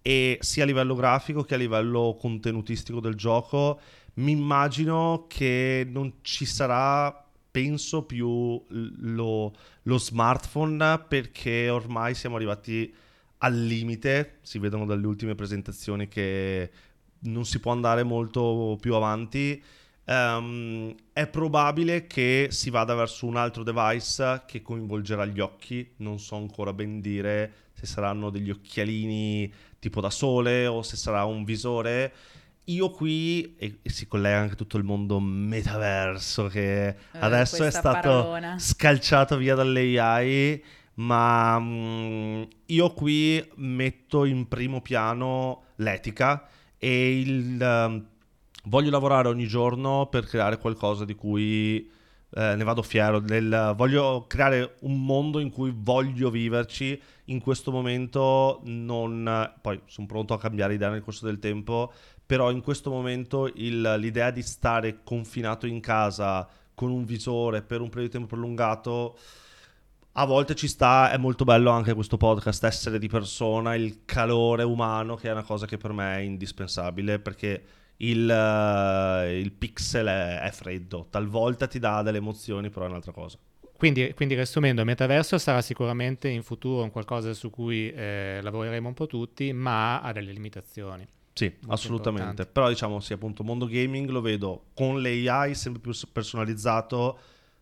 e 0.00 0.38
sia 0.40 0.62
a 0.62 0.66
livello 0.66 0.94
grafico 0.94 1.42
che 1.42 1.54
a 1.54 1.58
livello 1.58 2.16
contenutistico 2.18 3.00
del 3.00 3.14
gioco. 3.14 3.78
Mi 4.14 4.32
immagino 4.32 5.26
che 5.28 5.86
non 5.88 6.14
ci 6.22 6.46
sarà, 6.46 7.24
penso, 7.50 8.04
più 8.04 8.62
lo, 8.68 9.52
lo 9.82 9.98
smartphone 9.98 11.04
perché 11.06 11.68
ormai 11.68 12.14
siamo 12.14 12.36
arrivati 12.36 12.92
al 13.46 13.58
limite. 13.58 14.38
Si 14.42 14.58
vedono 14.58 14.84
dalle 14.84 15.06
ultime 15.06 15.34
presentazioni 15.34 16.08
che 16.08 16.70
non 17.20 17.44
si 17.44 17.58
può 17.60 17.72
andare 17.72 18.02
molto 18.02 18.76
più 18.80 18.94
avanti 18.94 19.62
Um, 20.08 20.94
è 21.12 21.26
probabile 21.26 22.06
che 22.06 22.46
si 22.50 22.70
vada 22.70 22.94
verso 22.94 23.26
un 23.26 23.36
altro 23.36 23.64
device 23.64 24.42
che 24.46 24.62
coinvolgerà 24.62 25.24
gli 25.24 25.40
occhi, 25.40 25.94
non 25.96 26.20
so 26.20 26.36
ancora 26.36 26.72
ben 26.72 27.00
dire 27.00 27.52
se 27.72 27.86
saranno 27.86 28.30
degli 28.30 28.50
occhialini 28.50 29.52
tipo 29.80 30.00
da 30.00 30.10
sole 30.10 30.66
o 30.68 30.82
se 30.82 30.96
sarà 30.96 31.24
un 31.24 31.42
visore. 31.42 32.12
Io 32.68 32.90
qui, 32.90 33.56
e, 33.58 33.78
e 33.82 33.90
si 33.90 34.06
collega 34.06 34.38
anche 34.38 34.54
tutto 34.54 34.76
il 34.76 34.84
mondo 34.84 35.18
metaverso 35.18 36.46
che 36.46 36.88
eh, 36.88 36.96
adesso 37.12 37.64
è 37.64 37.70
stato 37.70 38.08
parolona. 38.08 38.58
scalciato 38.58 39.36
via 39.36 39.56
dalle 39.56 39.98
AI, 39.98 40.64
ma 40.96 41.56
um, 41.56 42.46
io 42.66 42.92
qui 42.92 43.44
metto 43.56 44.24
in 44.24 44.48
primo 44.48 44.80
piano 44.80 45.62
l'etica 45.76 46.46
e 46.78 47.20
il... 47.20 47.60
Um, 47.60 48.06
voglio 48.64 48.90
lavorare 48.90 49.28
ogni 49.28 49.46
giorno 49.46 50.06
per 50.10 50.26
creare 50.26 50.58
qualcosa 50.58 51.04
di 51.04 51.14
cui 51.14 51.88
eh, 52.30 52.54
ne 52.54 52.64
vado 52.64 52.82
fiero, 52.82 53.20
del, 53.20 53.72
voglio 53.76 54.26
creare 54.26 54.76
un 54.80 55.04
mondo 55.04 55.38
in 55.38 55.50
cui 55.50 55.72
voglio 55.74 56.30
viverci, 56.30 57.00
in 57.26 57.40
questo 57.40 57.70
momento 57.70 58.60
non, 58.64 59.52
poi 59.60 59.80
sono 59.86 60.06
pronto 60.06 60.34
a 60.34 60.38
cambiare 60.38 60.74
idea 60.74 60.90
nel 60.90 61.02
corso 61.02 61.26
del 61.26 61.38
tempo, 61.38 61.92
però 62.24 62.50
in 62.50 62.60
questo 62.60 62.90
momento 62.90 63.50
il, 63.54 63.94
l'idea 63.98 64.30
di 64.30 64.42
stare 64.42 65.02
confinato 65.04 65.66
in 65.66 65.80
casa 65.80 66.46
con 66.74 66.90
un 66.90 67.04
visore 67.04 67.62
per 67.62 67.80
un 67.80 67.88
periodo 67.88 68.08
di 68.08 68.18
tempo 68.18 68.34
prolungato 68.34 69.16
a 70.18 70.24
volte 70.24 70.54
ci 70.54 70.66
sta, 70.66 71.10
è 71.10 71.18
molto 71.18 71.44
bello 71.44 71.70
anche 71.70 71.92
questo 71.92 72.16
podcast, 72.16 72.64
essere 72.64 72.98
di 72.98 73.06
persona, 73.06 73.74
il 73.74 74.04
calore 74.06 74.62
umano, 74.62 75.14
che 75.14 75.28
è 75.28 75.32
una 75.32 75.42
cosa 75.42 75.66
che 75.66 75.76
per 75.76 75.92
me 75.92 76.16
è 76.16 76.20
indispensabile, 76.20 77.18
perché 77.18 77.62
il, 77.98 78.26
uh, 78.26 79.30
il 79.30 79.52
pixel 79.52 80.06
è, 80.06 80.40
è, 80.40 80.50
freddo, 80.52 81.08
talvolta 81.10 81.66
ti 81.66 81.78
dà 81.78 82.00
delle 82.00 82.16
emozioni, 82.16 82.70
però 82.70 82.86
è 82.86 82.88
un'altra 82.88 83.12
cosa. 83.12 83.36
Quindi, 83.76 84.14
quindi 84.14 84.34
riassumendo, 84.34 84.80
il 84.80 84.86
metaverso 84.86 85.36
sarà 85.36 85.60
sicuramente 85.60 86.28
in 86.28 86.42
futuro 86.42 86.82
un 86.82 86.90
qualcosa 86.90 87.34
su 87.34 87.50
cui 87.50 87.92
eh, 87.92 88.40
lavoreremo 88.42 88.88
un 88.88 88.94
po' 88.94 89.06
tutti, 89.06 89.52
ma 89.52 90.00
ha 90.00 90.12
delle 90.12 90.32
limitazioni. 90.32 91.06
Sì, 91.34 91.54
assolutamente. 91.66 92.28
Importanti. 92.28 92.52
Però 92.54 92.68
diciamo, 92.70 93.00
sì, 93.00 93.12
appunto, 93.12 93.44
mondo 93.44 93.66
gaming 93.66 94.08
lo 94.08 94.22
vedo 94.22 94.68
con 94.72 95.02
l'AI 95.02 95.54
sempre 95.54 95.82
più 95.82 95.92
personalizzato, 96.10 97.18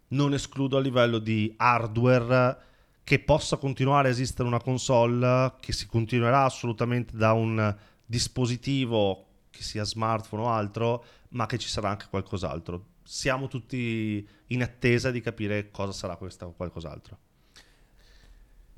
non 0.09 0.35
escludo 0.35 0.77
a 0.77 0.81
livello 0.81 1.19
di 1.19 1.53
hardware 1.57 2.73
che 3.05 3.19
possa 3.19 3.57
continuare 3.57 4.09
a 4.09 4.11
esistere 4.11 4.49
una 4.49 4.61
console 4.61 5.55
che 5.61 5.73
si 5.73 5.87
continuerà 5.87 6.45
assolutamente 6.45 7.17
da 7.17 7.33
un 7.33 7.77
dispositivo 8.07 9.27
che 9.51 9.63
sia 9.63 9.85
smartphone 9.85 10.43
o 10.43 10.49
altro, 10.51 11.05
ma 11.31 11.47
che 11.47 11.59
ci 11.59 11.69
sarà 11.69 11.91
anche 11.91 12.07
qualcos'altro. 12.09 12.87
Siamo 13.03 13.49
tutti 13.49 14.27
in 14.47 14.63
attesa 14.63 15.11
di 15.11 15.21
capire 15.21 15.71
cosa 15.71 15.93
sarà 15.93 16.17
questo 16.17 16.53
qualcos'altro. 16.57 17.19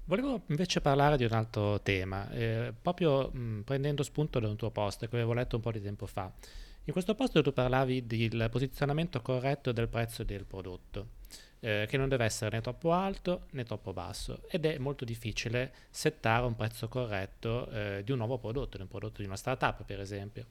Volevo 0.04 0.42
invece 0.46 0.80
parlare 0.80 1.16
di 1.16 1.24
un 1.24 1.32
altro 1.32 1.80
tema, 1.80 2.30
eh, 2.30 2.72
proprio 2.80 3.28
mh, 3.28 3.62
prendendo 3.62 4.02
spunto 4.04 4.38
da 4.38 4.48
un 4.48 4.54
tuo 4.56 4.70
post 4.70 5.08
che 5.08 5.16
avevo 5.16 5.32
letto 5.32 5.56
un 5.56 5.62
po' 5.62 5.72
di 5.72 5.80
tempo 5.80 6.06
fa. 6.06 6.32
In 6.86 6.92
questo 6.92 7.16
post 7.16 7.42
tu 7.42 7.52
parlavi 7.52 8.06
del 8.06 8.46
posizionamento 8.48 9.20
corretto 9.20 9.72
del 9.72 9.88
prezzo 9.88 10.22
del 10.22 10.44
prodotto, 10.44 11.14
eh, 11.58 11.84
che 11.88 11.96
non 11.96 12.08
deve 12.08 12.24
essere 12.24 12.54
né 12.54 12.62
troppo 12.62 12.92
alto 12.92 13.46
né 13.50 13.64
troppo 13.64 13.92
basso 13.92 14.42
ed 14.48 14.66
è 14.66 14.78
molto 14.78 15.04
difficile 15.04 15.72
settare 15.90 16.46
un 16.46 16.54
prezzo 16.54 16.86
corretto 16.86 17.68
eh, 17.70 18.02
di 18.04 18.12
un 18.12 18.18
nuovo 18.18 18.38
prodotto, 18.38 18.76
di 18.76 18.84
un 18.84 18.88
prodotto 18.88 19.20
di 19.20 19.26
una 19.26 19.34
startup 19.34 19.82
per 19.84 19.98
esempio. 19.98 20.46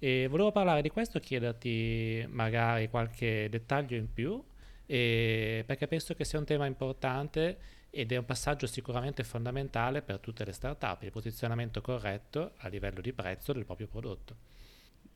E 0.00 0.26
volevo 0.28 0.50
parlare 0.50 0.82
di 0.82 0.88
questo, 0.88 1.20
chiederti 1.20 2.26
magari 2.28 2.90
qualche 2.90 3.46
dettaglio 3.48 3.96
in 3.96 4.12
più, 4.12 4.42
perché 4.84 5.86
penso 5.86 6.14
che 6.14 6.24
sia 6.24 6.40
un 6.40 6.44
tema 6.44 6.66
importante 6.66 7.58
ed 7.90 8.10
è 8.10 8.16
un 8.16 8.24
passaggio 8.24 8.66
sicuramente 8.66 9.22
fondamentale 9.22 10.02
per 10.02 10.18
tutte 10.18 10.44
le 10.44 10.52
startup, 10.52 11.00
il 11.02 11.12
posizionamento 11.12 11.80
corretto 11.80 12.54
a 12.56 12.68
livello 12.68 13.00
di 13.00 13.12
prezzo 13.12 13.52
del 13.52 13.64
proprio 13.64 13.86
prodotto 13.86 14.48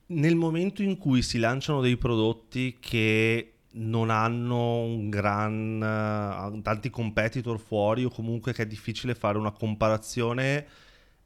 nel 0.06 0.36
momento 0.36 0.82
in 0.82 0.98
cui 0.98 1.22
si 1.22 1.38
lanciano 1.38 1.80
dei 1.80 1.96
prodotti 1.96 2.76
che 2.80 3.52
non 3.74 4.10
hanno 4.10 4.80
un 4.80 5.08
gran 5.08 5.76
uh, 5.76 6.60
tanti 6.60 6.90
competitor 6.90 7.58
fuori 7.58 8.04
o 8.04 8.10
comunque 8.10 8.52
che 8.52 8.62
è 8.62 8.66
difficile 8.66 9.14
fare 9.14 9.38
una 9.38 9.52
comparazione 9.52 10.66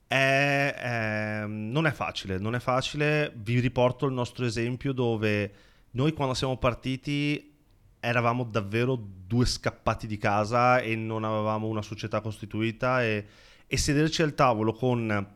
è, 0.06 0.74
è, 0.76 1.44
non 1.46 1.86
è 1.86 1.90
facile 1.90 2.38
non 2.38 2.54
è 2.54 2.60
facile. 2.60 3.32
Vi 3.34 3.58
riporto 3.58 4.06
il 4.06 4.12
nostro 4.12 4.44
esempio 4.44 4.92
dove 4.92 5.52
noi 5.92 6.12
quando 6.12 6.34
siamo 6.34 6.56
partiti 6.58 7.54
eravamo 7.98 8.44
davvero 8.44 8.96
due 9.26 9.46
scappati 9.46 10.06
di 10.06 10.16
casa 10.18 10.78
e 10.78 10.94
non 10.94 11.24
avevamo 11.24 11.66
una 11.66 11.82
società 11.82 12.20
costituita 12.20 13.02
e, 13.02 13.26
e 13.66 13.76
sederci 13.76 14.22
al 14.22 14.34
tavolo 14.34 14.72
con 14.72 15.34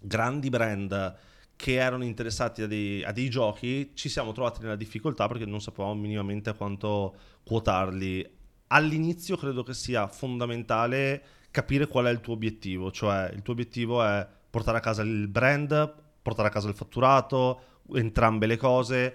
grandi 0.00 0.48
brand 0.48 1.16
che 1.62 1.74
erano 1.74 2.02
interessati 2.02 2.62
a 2.62 2.66
dei, 2.66 3.04
a 3.04 3.12
dei, 3.12 3.30
giochi, 3.30 3.92
ci 3.94 4.08
siamo 4.08 4.32
trovati 4.32 4.60
nella 4.62 4.74
difficoltà 4.74 5.28
perché 5.28 5.46
non 5.46 5.60
sapevamo 5.60 5.94
minimamente 5.94 6.50
a 6.50 6.54
quanto 6.54 7.14
quotarli. 7.44 8.28
All'inizio 8.66 9.36
credo 9.36 9.62
che 9.62 9.72
sia 9.72 10.08
fondamentale 10.08 11.22
capire 11.52 11.86
qual 11.86 12.06
è 12.06 12.10
il 12.10 12.20
tuo 12.20 12.32
obiettivo, 12.32 12.90
cioè 12.90 13.30
il 13.32 13.42
tuo 13.42 13.52
obiettivo 13.52 14.02
è 14.02 14.26
portare 14.50 14.78
a 14.78 14.80
casa 14.80 15.02
il 15.02 15.28
brand, 15.28 15.94
portare 16.20 16.48
a 16.48 16.50
casa 16.50 16.68
il 16.68 16.74
fatturato, 16.74 17.60
entrambe 17.94 18.46
le 18.46 18.56
cose 18.56 19.14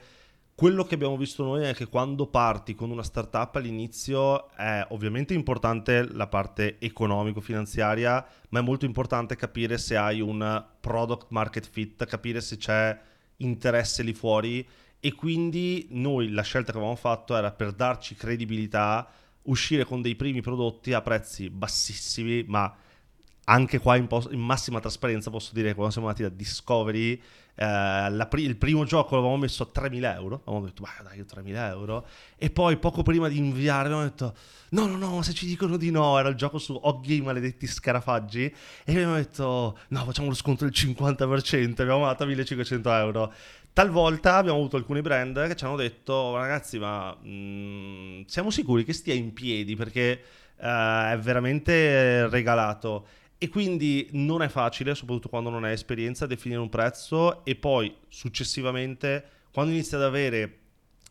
quello 0.57 0.85
che 0.85 0.95
abbiamo 0.95 1.17
visto 1.17 1.43
noi 1.43 1.65
è 1.65 1.75
che 1.75 1.85
quando 1.85 2.25
parti 2.25 2.73
con 2.73 2.89
una 2.89 3.03
startup 3.03 3.55
all'inizio 3.57 4.49
è 4.55 4.87
ovviamente 4.89 5.35
importante 5.35 6.11
la 6.11 6.25
parte 6.25 6.77
economico-finanziaria, 6.79 8.25
ma 8.49 8.59
è 8.59 8.63
molto 8.63 8.85
importante 8.85 9.35
capire 9.35 9.77
se 9.77 9.95
hai 9.95 10.19
un 10.19 10.65
product 10.79 11.27
market 11.29 11.69
fit, 11.69 12.03
capire 12.07 12.41
se 12.41 12.57
c'è 12.57 12.99
interesse 13.35 14.01
lì 14.01 14.15
fuori. 14.15 14.67
E 14.99 15.13
quindi 15.13 15.89
noi 15.91 16.31
la 16.31 16.41
scelta 16.41 16.71
che 16.71 16.77
avevamo 16.79 16.97
fatto 16.97 17.37
era 17.37 17.51
per 17.51 17.71
darci 17.73 18.15
credibilità 18.15 19.07
uscire 19.43 19.85
con 19.85 20.01
dei 20.01 20.15
primi 20.15 20.41
prodotti 20.41 20.91
a 20.91 21.01
prezzi 21.03 21.51
bassissimi, 21.51 22.45
ma 22.47 22.75
anche 23.43 23.77
qua 23.77 23.95
in, 23.95 24.07
pos- 24.07 24.29
in 24.31 24.39
massima 24.39 24.79
trasparenza 24.79 25.29
posso 25.29 25.53
dire 25.53 25.67
che 25.67 25.75
quando 25.75 25.91
siamo 25.91 26.07
andati 26.07 26.27
da 26.27 26.35
Discovery 26.35 27.21
eh, 27.59 28.27
pri- 28.29 28.43
il 28.43 28.55
primo 28.55 28.85
gioco 28.85 29.15
l'avevamo 29.15 29.39
messo 29.39 29.63
a 29.63 29.69
3.000 29.71 30.13
euro, 30.13 30.41
avevamo 30.45 30.65
detto, 30.65 30.83
ma 30.83 30.89
dai, 31.03 31.25
3.000 31.25 31.69
euro, 31.69 32.05
e 32.37 32.51
poi 32.51 32.77
poco 32.77 33.01
prima 33.01 33.27
di 33.27 33.37
inviare 33.37 33.85
abbiamo 33.85 34.03
detto, 34.03 34.35
no, 34.69 34.85
no, 34.85 34.95
no, 34.95 35.21
se 35.23 35.33
ci 35.33 35.47
dicono 35.47 35.75
di 35.75 35.89
no, 35.89 36.19
era 36.19 36.29
il 36.29 36.35
gioco 36.35 36.59
su 36.59 36.79
Oggi, 36.79 37.19
maledetti 37.21 37.65
scarafaggi, 37.65 38.43
e 38.85 38.91
abbiamo 38.91 39.15
detto, 39.15 39.79
no, 39.87 40.05
facciamo 40.05 40.27
lo 40.27 40.35
sconto 40.35 40.65
del 40.65 40.73
50%, 40.75 41.81
abbiamo 41.81 42.05
dato 42.05 42.25
1.500 42.25 42.81
euro. 42.99 43.33
Talvolta 43.73 44.35
abbiamo 44.35 44.57
avuto 44.57 44.75
alcuni 44.75 45.01
brand 45.01 45.47
che 45.47 45.55
ci 45.55 45.63
hanno 45.65 45.75
detto, 45.75 46.35
ragazzi, 46.35 46.79
ma 46.79 47.15
mh, 47.15 47.29
mm, 47.29 48.21
siamo 48.25 48.49
sicuri 48.49 48.83
che 48.83 48.93
stia 48.93 49.13
in 49.13 49.33
piedi 49.33 49.75
perché 49.75 50.21
uh, 50.57 51.11
è 51.11 51.17
veramente 51.21 52.27
regalato. 52.27 53.05
E 53.39 53.49
quindi 53.49 54.09
non 54.13 54.41
è 54.41 54.47
facile, 54.47 54.95
soprattutto 54.95 55.29
quando 55.29 55.51
non 55.51 55.63
hai 55.63 55.73
esperienza, 55.73 56.25
definire 56.25 56.59
un 56.59 56.69
prezzo 56.69 57.45
e 57.45 57.55
poi 57.55 57.95
successivamente, 58.07 59.23
quando 59.51 59.71
inizi 59.71 59.93
ad 59.93 60.01
avere 60.01 60.59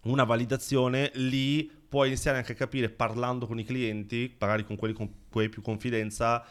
una 0.02 0.24
validazione, 0.24 1.12
lì 1.14 1.70
puoi 1.88 2.08
iniziare 2.08 2.38
anche 2.38 2.52
a 2.52 2.56
capire, 2.56 2.88
parlando 2.88 3.46
con 3.46 3.60
i 3.60 3.64
clienti, 3.64 4.34
magari 4.38 4.64
con 4.64 4.74
quelli 4.74 4.94
con 4.94 5.08
cui 5.30 5.44
hai 5.44 5.48
più 5.48 5.62
confidenza, 5.62 6.44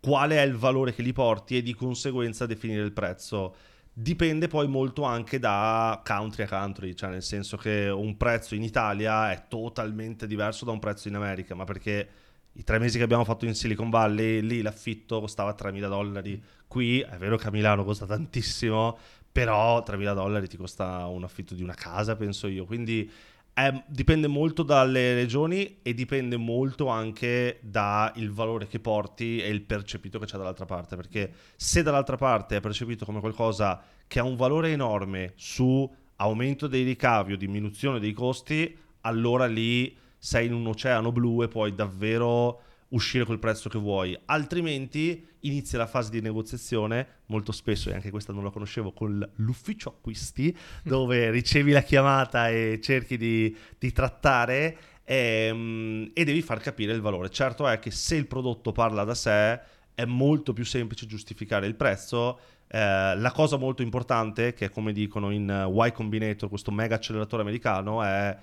qual 0.00 0.30
è 0.30 0.40
il 0.40 0.54
valore 0.54 0.94
che 0.94 1.02
li 1.02 1.12
porti 1.12 1.58
e 1.58 1.62
di 1.62 1.74
conseguenza 1.74 2.46
definire 2.46 2.82
il 2.82 2.92
prezzo. 2.92 3.54
Dipende 3.92 4.48
poi 4.48 4.68
molto 4.68 5.04
anche 5.04 5.38
da 5.38 6.02
country 6.04 6.44
a 6.44 6.48
country, 6.48 6.94
cioè 6.94 7.10
nel 7.10 7.22
senso 7.22 7.56
che 7.56 7.88
un 7.88 8.16
prezzo 8.16 8.54
in 8.54 8.62
Italia 8.62 9.30
è 9.32 9.44
totalmente 9.48 10.26
diverso 10.26 10.64
da 10.64 10.72
un 10.72 10.78
prezzo 10.78 11.08
in 11.08 11.14
America, 11.14 11.54
ma 11.54 11.64
perché 11.64 12.08
i 12.54 12.64
tre 12.64 12.78
mesi 12.78 12.98
che 12.98 13.04
abbiamo 13.04 13.24
fatto 13.24 13.46
in 13.46 13.54
Silicon 13.54 13.90
Valley, 13.90 14.40
lì 14.40 14.62
l'affitto 14.62 15.20
costava 15.20 15.54
3.000 15.58 15.88
dollari. 15.88 16.42
Qui 16.68 17.00
è 17.00 17.16
vero 17.16 17.36
che 17.36 17.48
a 17.48 17.50
Milano 17.50 17.84
costa 17.84 18.06
tantissimo, 18.06 18.96
però 19.30 19.82
3.000 19.84 20.14
dollari 20.14 20.48
ti 20.48 20.56
costa 20.56 21.06
un 21.06 21.24
affitto 21.24 21.54
di 21.54 21.62
una 21.62 21.74
casa, 21.74 22.14
penso 22.14 22.46
io. 22.46 22.64
Quindi 22.64 23.10
è, 23.52 23.72
dipende 23.86 24.28
molto 24.28 24.62
dalle 24.62 25.14
regioni 25.14 25.78
e 25.82 25.94
dipende 25.94 26.36
molto 26.36 26.86
anche 26.88 27.58
dal 27.62 28.28
valore 28.30 28.68
che 28.68 28.78
porti 28.78 29.38
e 29.40 29.48
il 29.48 29.62
percepito 29.62 30.20
che 30.20 30.26
c'è 30.26 30.36
dall'altra 30.36 30.64
parte. 30.64 30.94
Perché 30.94 31.32
se 31.56 31.82
dall'altra 31.82 32.16
parte 32.16 32.56
è 32.56 32.60
percepito 32.60 33.04
come 33.04 33.18
qualcosa 33.18 33.82
che 34.06 34.20
ha 34.20 34.24
un 34.24 34.36
valore 34.36 34.70
enorme 34.70 35.32
su 35.34 35.92
aumento 36.16 36.68
dei 36.68 36.84
ricavi 36.84 37.32
o 37.32 37.36
diminuzione 37.36 37.98
dei 37.98 38.12
costi, 38.12 38.76
allora 39.00 39.46
lì 39.46 39.96
sei 40.24 40.46
in 40.46 40.54
un 40.54 40.66
oceano 40.66 41.12
blu 41.12 41.42
e 41.42 41.48
puoi 41.48 41.74
davvero 41.74 42.62
uscire 42.88 43.26
col 43.26 43.38
prezzo 43.38 43.68
che 43.68 43.76
vuoi, 43.76 44.18
altrimenti 44.24 45.22
inizia 45.40 45.76
la 45.76 45.86
fase 45.86 46.10
di 46.10 46.22
negoziazione, 46.22 47.06
molto 47.26 47.52
spesso, 47.52 47.90
e 47.90 47.94
anche 47.94 48.10
questa 48.10 48.32
non 48.32 48.42
la 48.42 48.48
conoscevo, 48.48 48.92
con 48.92 49.30
l'ufficio 49.36 49.90
acquisti, 49.90 50.56
dove 50.82 51.30
ricevi 51.30 51.72
la 51.72 51.82
chiamata 51.82 52.48
e 52.48 52.78
cerchi 52.82 53.18
di, 53.18 53.54
di 53.78 53.92
trattare 53.92 54.78
e, 55.04 55.48
ehm, 55.50 56.10
e, 56.14 56.24
devi 56.24 56.40
far 56.40 56.58
capire 56.60 56.94
il 56.94 57.02
valore. 57.02 57.28
Certo 57.28 57.68
è 57.68 57.78
che 57.78 57.90
se 57.90 58.16
il 58.16 58.26
prodotto 58.26 58.72
parla 58.72 59.04
da 59.04 59.14
sé 59.14 59.60
è 59.92 60.06
molto 60.06 60.54
più 60.54 60.64
semplice 60.64 61.04
giustificare 61.04 61.66
il 61.66 61.74
prezzo. 61.74 62.38
Eh, 62.66 62.78
la 62.78 63.30
cosa 63.34 63.58
molto 63.58 63.82
importante, 63.82 64.54
che 64.54 64.66
è 64.66 64.70
come 64.70 64.94
dicono 64.94 65.30
in 65.30 65.70
Y 65.70 65.92
Combinator, 65.92 66.48
questo 66.48 66.70
mega 66.70 66.94
acceleratore 66.94 67.42
americano, 67.42 68.02
è 68.02 68.34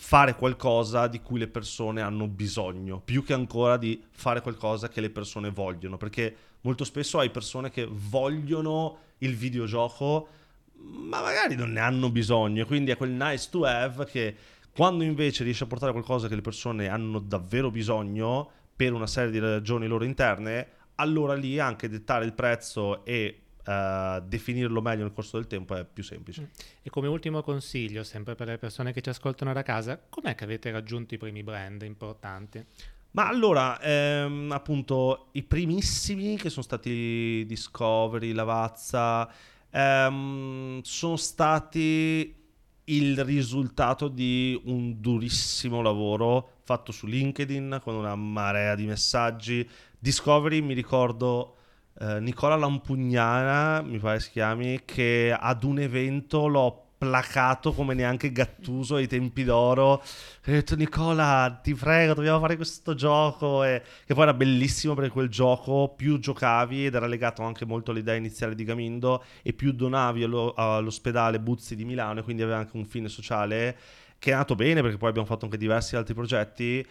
fare 0.00 0.36
qualcosa 0.36 1.08
di 1.08 1.20
cui 1.20 1.40
le 1.40 1.48
persone 1.48 2.00
hanno 2.00 2.28
bisogno, 2.28 3.00
più 3.00 3.24
che 3.24 3.32
ancora 3.32 3.76
di 3.76 4.00
fare 4.10 4.40
qualcosa 4.40 4.88
che 4.88 5.00
le 5.00 5.10
persone 5.10 5.50
vogliono, 5.50 5.96
perché 5.96 6.36
molto 6.60 6.84
spesso 6.84 7.18
hai 7.18 7.30
persone 7.30 7.68
che 7.70 7.86
vogliono 7.90 8.98
il 9.18 9.34
videogioco, 9.34 10.28
ma 10.76 11.20
magari 11.20 11.56
non 11.56 11.72
ne 11.72 11.80
hanno 11.80 12.10
bisogno, 12.10 12.64
quindi 12.64 12.92
è 12.92 12.96
quel 12.96 13.10
nice 13.10 13.48
to 13.50 13.64
have 13.64 14.04
che 14.04 14.36
quando 14.72 15.02
invece 15.02 15.42
riesci 15.42 15.64
a 15.64 15.66
portare 15.66 15.90
qualcosa 15.90 16.28
che 16.28 16.36
le 16.36 16.42
persone 16.42 16.86
hanno 16.86 17.18
davvero 17.18 17.72
bisogno 17.72 18.48
per 18.76 18.92
una 18.92 19.08
serie 19.08 19.32
di 19.32 19.40
ragioni 19.40 19.88
loro 19.88 20.04
interne, 20.04 20.68
allora 20.94 21.34
lì 21.34 21.58
anche 21.58 21.88
dettare 21.88 22.24
il 22.24 22.34
prezzo 22.34 23.04
e 23.04 23.40
uh, 23.64 24.20
definirlo 24.26 24.80
meglio 24.80 25.02
nel 25.02 25.12
corso 25.12 25.36
del 25.36 25.46
tempo 25.46 25.74
è 25.74 25.84
più 25.84 26.02
semplice. 26.02 26.42
Mm. 26.42 26.44
E 26.82 26.90
come 26.90 27.08
ultimo 27.08 27.42
consiglio, 27.42 28.02
sempre 28.04 28.34
per 28.34 28.48
le 28.48 28.58
persone 28.58 28.92
che 28.92 29.00
ci 29.00 29.08
ascoltano 29.08 29.52
da 29.52 29.62
casa, 29.62 30.00
com'è 30.08 30.34
che 30.34 30.44
avete 30.44 30.70
raggiunto 30.70 31.14
i 31.14 31.18
primi 31.18 31.42
brand 31.42 31.82
importanti? 31.82 32.64
Ma 33.10 33.26
allora, 33.26 33.80
ehm, 33.80 34.52
appunto, 34.52 35.28
i 35.32 35.42
primissimi 35.42 36.36
che 36.36 36.50
sono 36.50 36.62
stati 36.62 37.44
Discovery, 37.46 38.32
Lavazza, 38.32 39.28
ehm, 39.70 40.80
sono 40.82 41.16
stati 41.16 42.36
il 42.84 43.24
risultato 43.24 44.08
di 44.08 44.60
un 44.64 45.00
durissimo 45.00 45.82
lavoro 45.82 46.56
fatto 46.62 46.92
su 46.92 47.06
LinkedIn 47.06 47.80
con 47.82 47.94
una 47.94 48.14
marea 48.14 48.74
di 48.74 48.86
messaggi. 48.86 49.68
Discovery 49.98 50.60
mi 50.60 50.74
ricordo 50.74 51.56
eh, 52.00 52.20
Nicola 52.20 52.56
Lampugnana, 52.56 53.82
mi 53.82 53.98
pare 53.98 54.20
si 54.20 54.30
chiami, 54.30 54.80
che 54.84 55.36
ad 55.36 55.64
un 55.64 55.80
evento 55.80 56.46
l'ho 56.46 56.84
placato 56.98 57.72
come 57.72 57.94
neanche 57.94 58.32
Gattuso 58.32 58.96
ai 58.96 59.06
tempi 59.06 59.44
d'oro. 59.44 59.84
ho 59.92 60.02
detto 60.42 60.74
Nicola, 60.74 61.60
ti 61.62 61.74
prego, 61.74 62.14
dobbiamo 62.14 62.40
fare 62.40 62.56
questo 62.56 62.94
gioco. 62.94 63.62
E, 63.64 63.82
che 64.04 64.14
poi 64.14 64.24
era 64.24 64.34
bellissimo 64.34 64.94
perché 64.94 65.10
quel 65.10 65.28
gioco 65.28 65.94
più 65.96 66.18
giocavi 66.18 66.86
ed 66.86 66.94
era 66.94 67.06
legato 67.06 67.42
anche 67.42 67.64
molto 67.64 67.92
all'idea 67.92 68.14
iniziale 68.14 68.54
di 68.54 68.64
Gamindo 68.64 69.24
e 69.42 69.52
più 69.52 69.72
donavi 69.72 70.24
allo, 70.24 70.52
all'ospedale 70.54 71.40
Buzzi 71.40 71.76
di 71.76 71.84
Milano 71.84 72.20
e 72.20 72.22
quindi 72.22 72.42
aveva 72.42 72.58
anche 72.58 72.76
un 72.76 72.84
fine 72.84 73.08
sociale 73.08 73.76
che 74.18 74.32
è 74.32 74.34
nato 74.34 74.56
bene 74.56 74.82
perché 74.82 74.96
poi 74.96 75.10
abbiamo 75.10 75.28
fatto 75.28 75.44
anche 75.44 75.56
diversi 75.56 75.94
altri 75.94 76.14
progetti 76.14 76.84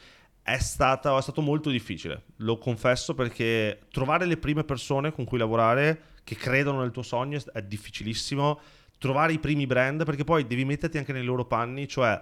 è, 0.48 0.60
stata, 0.60 1.18
è 1.18 1.22
stato 1.22 1.42
molto 1.42 1.70
difficile, 1.70 2.24
lo 2.38 2.58
confesso, 2.58 3.14
perché 3.14 3.82
trovare 3.92 4.26
le 4.26 4.38
prime 4.38 4.64
persone 4.64 5.12
con 5.12 5.26
cui 5.26 5.38
lavorare 5.38 6.16
che 6.24 6.36
credono 6.36 6.80
nel 6.80 6.92
tuo 6.92 7.02
sogno 7.02 7.38
è 7.52 7.62
difficilissimo. 7.62 8.58
Trovare 8.98 9.34
i 9.34 9.40
primi 9.40 9.66
brand, 9.66 10.06
perché 10.06 10.24
poi 10.24 10.48
devi 10.48 10.64
metterti 10.64 10.98
anche 10.98 11.12
nei 11.12 11.26
loro 11.26 11.44
panni, 11.44 11.86
cioè 11.86 12.18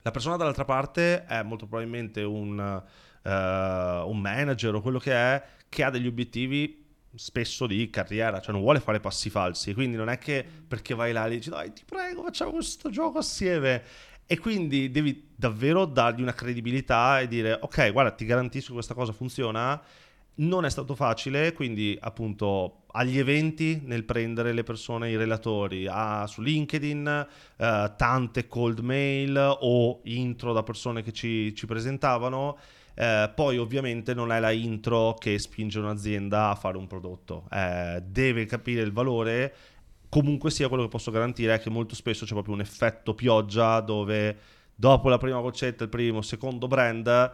la 0.00 0.10
persona 0.10 0.36
dall'altra 0.36 0.64
parte 0.64 1.26
è 1.26 1.42
molto 1.42 1.66
probabilmente 1.66 2.22
un, 2.22 2.58
uh, 2.58 3.28
un 3.28 4.18
manager 4.18 4.76
o 4.76 4.80
quello 4.80 4.98
che 4.98 5.12
è, 5.12 5.44
che 5.68 5.84
ha 5.84 5.90
degli 5.90 6.06
obiettivi 6.06 6.80
spesso 7.14 7.66
di 7.66 7.90
carriera, 7.90 8.40
cioè 8.40 8.52
non 8.52 8.62
vuole 8.62 8.80
fare 8.80 9.00
passi 9.00 9.28
falsi, 9.30 9.74
quindi 9.74 9.96
non 9.96 10.08
è 10.08 10.16
che 10.16 10.46
perché 10.66 10.94
vai 10.94 11.12
là 11.12 11.26
e 11.26 11.30
dici 11.30 11.50
dai 11.50 11.72
ti 11.72 11.82
prego 11.84 12.22
facciamo 12.22 12.52
questo 12.52 12.88
gioco 12.88 13.18
assieme, 13.18 13.82
e 14.32 14.38
quindi 14.38 14.92
devi 14.92 15.30
davvero 15.34 15.86
dargli 15.86 16.22
una 16.22 16.32
credibilità 16.32 17.18
e 17.18 17.26
dire 17.26 17.58
ok, 17.60 17.90
guarda, 17.90 18.12
ti 18.12 18.24
garantisco 18.24 18.68
che 18.68 18.74
questa 18.74 18.94
cosa 18.94 19.10
funziona. 19.10 19.82
Non 20.36 20.64
è 20.64 20.70
stato 20.70 20.94
facile, 20.94 21.52
quindi 21.52 21.98
appunto 22.00 22.84
agli 22.92 23.18
eventi 23.18 23.82
nel 23.84 24.04
prendere 24.04 24.52
le 24.52 24.62
persone, 24.62 25.10
i 25.10 25.16
relatori, 25.16 25.88
a, 25.90 26.28
su 26.28 26.42
LinkedIn, 26.42 27.26
eh, 27.56 27.92
tante 27.96 28.46
cold 28.46 28.78
mail 28.78 29.56
o 29.62 29.98
intro 30.04 30.52
da 30.52 30.62
persone 30.62 31.02
che 31.02 31.10
ci, 31.10 31.52
ci 31.56 31.66
presentavano. 31.66 32.56
Eh, 32.94 33.32
poi 33.34 33.58
ovviamente 33.58 34.14
non 34.14 34.30
è 34.30 34.38
la 34.38 34.52
intro 34.52 35.14
che 35.14 35.40
spinge 35.40 35.80
un'azienda 35.80 36.50
a 36.50 36.54
fare 36.54 36.76
un 36.76 36.86
prodotto, 36.86 37.48
eh, 37.50 38.00
deve 38.06 38.46
capire 38.46 38.82
il 38.82 38.92
valore 38.92 39.54
comunque 40.10 40.50
sia 40.50 40.68
quello 40.68 40.82
che 40.82 40.88
posso 40.90 41.10
garantire 41.10 41.54
è 41.54 41.60
che 41.60 41.70
molto 41.70 41.94
spesso 41.94 42.26
c'è 42.26 42.32
proprio 42.32 42.52
un 42.52 42.60
effetto 42.60 43.14
pioggia 43.14 43.80
dove 43.80 44.38
dopo 44.74 45.08
la 45.08 45.18
prima 45.18 45.40
goccetta, 45.40 45.84
il 45.84 45.88
primo, 45.88 46.20
secondo 46.20 46.66
brand, 46.66 47.32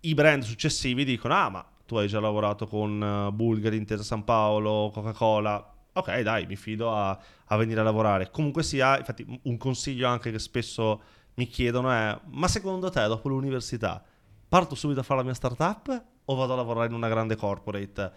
i 0.00 0.14
brand 0.14 0.42
successivi 0.42 1.04
dicono 1.04 1.34
ah 1.34 1.48
ma 1.50 1.66
tu 1.84 1.96
hai 1.96 2.06
già 2.06 2.20
lavorato 2.20 2.66
con 2.66 3.00
uh, 3.00 3.32
Bulgari, 3.32 3.76
Intesa 3.76 4.04
San 4.04 4.24
Paolo, 4.24 4.90
Coca-Cola, 4.94 5.74
ok 5.92 6.20
dai 6.20 6.46
mi 6.46 6.56
fido 6.56 6.94
a, 6.94 7.18
a, 7.46 7.56
venire 7.56 7.80
a 7.80 7.82
lavorare. 7.82 8.30
Comunque 8.30 8.62
sia, 8.62 8.96
infatti 8.98 9.26
un 9.42 9.56
consiglio 9.58 10.06
anche 10.06 10.30
che 10.30 10.38
spesso 10.38 11.02
mi 11.34 11.46
chiedono 11.46 11.90
è 11.90 12.18
ma 12.26 12.46
secondo 12.46 12.88
te 12.88 13.06
dopo 13.06 13.28
l'università 13.28 14.02
parto 14.48 14.74
subito 14.74 15.00
a 15.00 15.02
fare 15.02 15.20
la 15.20 15.24
mia 15.24 15.34
startup 15.34 16.04
o 16.26 16.34
vado 16.34 16.52
a 16.52 16.56
lavorare 16.56 16.86
in 16.86 16.94
una 16.94 17.08
grande 17.08 17.36
corporate? 17.36 18.12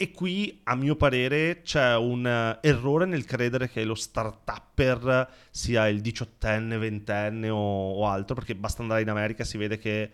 E 0.00 0.12
qui, 0.12 0.60
a 0.62 0.76
mio 0.76 0.94
parere, 0.94 1.62
c'è 1.62 1.96
un 1.96 2.24
uh, 2.24 2.64
errore 2.64 3.04
nel 3.04 3.24
credere 3.24 3.68
che 3.68 3.82
lo 3.82 3.96
start-upper 3.96 5.28
sia 5.50 5.88
il 5.88 6.00
diciottenne, 6.00 6.78
ventenne 6.78 7.50
o, 7.50 7.94
o, 7.94 8.06
altro, 8.06 8.36
perché 8.36 8.54
basta 8.54 8.82
andare 8.82 9.00
in 9.00 9.10
America, 9.10 9.42
si 9.42 9.58
vede 9.58 9.76
che 9.76 10.10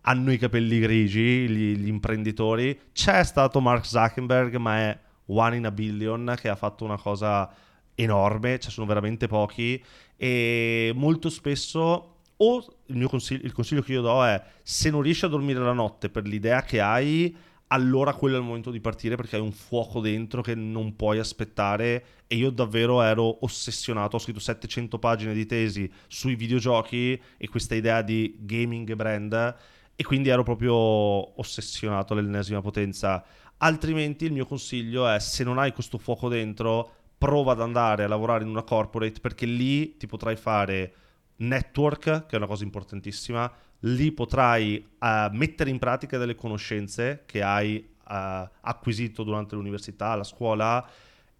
hanno 0.00 0.32
i 0.32 0.38
capelli 0.38 0.78
grigi 0.78 1.48
gli, 1.48 1.76
gli, 1.76 1.86
imprenditori. 1.86 2.80
C'è 2.94 3.22
stato 3.24 3.60
Mark 3.60 3.84
Zuckerberg, 3.84 4.56
ma 4.56 4.78
è 4.78 4.98
one 5.26 5.56
in 5.56 5.66
a 5.66 5.70
billion, 5.70 6.34
che 6.40 6.48
ha 6.48 6.56
fatto 6.56 6.84
una 6.84 6.96
cosa 6.96 7.52
enorme, 7.94 8.58
cioè 8.58 8.70
sono 8.70 8.86
veramente 8.86 9.26
pochi, 9.26 9.84
e 10.16 10.92
molto 10.94 11.28
spesso 11.28 12.20
o 12.38 12.76
il, 12.86 13.06
consiglio, 13.06 13.44
il 13.44 13.52
consiglio 13.52 13.82
che 13.82 13.92
io 13.92 14.00
do 14.00 14.24
è 14.24 14.42
se 14.62 14.88
non 14.88 15.02
riesci 15.02 15.26
a 15.26 15.28
dormire 15.28 15.60
la 15.60 15.72
notte 15.72 16.08
per 16.08 16.26
l'idea 16.26 16.62
che 16.62 16.80
hai 16.80 17.36
allora 17.68 18.14
quello 18.14 18.36
è 18.36 18.38
il 18.38 18.44
momento 18.44 18.70
di 18.70 18.80
partire 18.80 19.16
perché 19.16 19.36
hai 19.36 19.42
un 19.42 19.52
fuoco 19.52 20.00
dentro 20.00 20.40
che 20.40 20.54
non 20.54 20.94
puoi 20.94 21.18
aspettare 21.18 22.04
e 22.26 22.36
io 22.36 22.50
davvero 22.50 23.02
ero 23.02 23.44
ossessionato, 23.44 24.16
ho 24.16 24.18
scritto 24.18 24.38
700 24.38 24.98
pagine 24.98 25.34
di 25.34 25.46
tesi 25.46 25.90
sui 26.06 26.36
videogiochi 26.36 27.20
e 27.36 27.48
questa 27.48 27.74
idea 27.74 28.02
di 28.02 28.36
gaming 28.40 28.94
brand 28.94 29.56
e 29.96 30.04
quindi 30.04 30.28
ero 30.28 30.42
proprio 30.42 30.74
ossessionato 30.74 32.12
all'ennesima 32.12 32.60
potenza. 32.60 33.24
Altrimenti 33.58 34.26
il 34.26 34.32
mio 34.32 34.46
consiglio 34.46 35.08
è 35.08 35.18
se 35.18 35.42
non 35.42 35.58
hai 35.58 35.72
questo 35.72 35.98
fuoco 35.98 36.28
dentro, 36.28 36.90
prova 37.18 37.52
ad 37.52 37.62
andare 37.62 38.04
a 38.04 38.08
lavorare 38.08 38.44
in 38.44 38.50
una 38.50 38.62
corporate 38.62 39.20
perché 39.20 39.46
lì 39.46 39.96
ti 39.96 40.06
potrai 40.06 40.36
fare 40.36 40.94
network, 41.36 42.26
che 42.26 42.34
è 42.34 42.36
una 42.36 42.46
cosa 42.46 42.64
importantissima, 42.64 43.50
lì 43.86 44.12
potrai 44.12 44.84
uh, 44.98 45.06
mettere 45.32 45.70
in 45.70 45.78
pratica 45.78 46.18
delle 46.18 46.34
conoscenze 46.34 47.22
che 47.26 47.42
hai 47.42 47.76
uh, 47.76 48.48
acquisito 48.60 49.22
durante 49.22 49.54
l'università, 49.54 50.14
la 50.14 50.24
scuola 50.24 50.88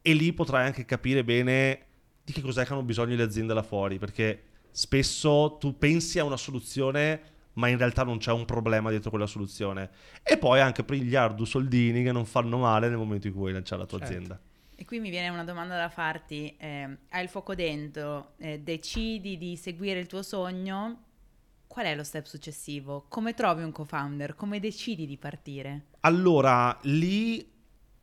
e 0.01 0.13
lì 0.13 0.33
potrai 0.33 0.67
anche 0.67 0.85
capire 0.85 1.25
bene 1.25 1.81
di 2.23 2.33
che 2.33 2.41
cos'è 2.41 2.65
che 2.65 2.73
hanno 2.73 2.83
bisogno 2.83 3.17
le 3.17 3.23
aziende 3.23 3.55
là 3.55 3.63
fuori, 3.63 3.99
perché 3.99 4.43
spesso 4.71 5.57
tu 5.59 5.77
pensi 5.77 6.19
a 6.19 6.25
una 6.25 6.37
soluzione 6.37 7.35
ma 7.55 7.69
in 7.69 7.79
realtà 7.79 8.03
non 8.03 8.19
c'è 8.19 8.33
un 8.33 8.45
problema 8.45 8.91
dietro 8.91 9.09
quella 9.09 9.27
soluzione. 9.27 9.89
E 10.23 10.37
poi 10.37 10.61
anche 10.61 10.85
pigliare 10.85 11.35
due 11.35 11.47
soldini 11.47 12.03
che 12.03 12.13
non 12.13 12.27
fanno 12.27 12.59
male 12.59 12.89
nel 12.89 12.99
momento 12.99 13.29
in 13.29 13.33
cui 13.33 13.43
vuoi 13.43 13.55
lanciare 13.55 13.81
la 13.81 13.87
tua 13.87 13.99
certo. 13.99 14.13
azienda. 14.13 14.41
E 14.75 14.85
qui 14.85 15.01
mi 15.01 15.09
viene 15.09 15.31
una 15.31 15.43
domanda 15.43 15.75
da 15.75 15.89
farti, 15.89 16.55
eh, 16.59 16.99
hai 17.09 17.23
il 17.23 17.31
fuoco 17.31 17.55
dentro, 17.55 18.33
eh, 18.37 18.61
decidi 18.61 19.39
di 19.39 19.57
seguire 19.57 19.99
il 19.99 20.07
tuo 20.07 20.23
sogno, 20.23 21.06
qual 21.67 21.87
è 21.87 21.95
lo 21.95 22.05
step 22.05 22.25
successivo? 22.27 23.07
Come 23.09 23.35
trovi 23.35 23.63
un 23.63 23.73
co-founder? 23.73 24.35
Come 24.35 24.61
decidi 24.61 25.07
di 25.07 25.17
partire? 25.17 25.87
Allora, 26.01 26.79
lì 26.83 27.55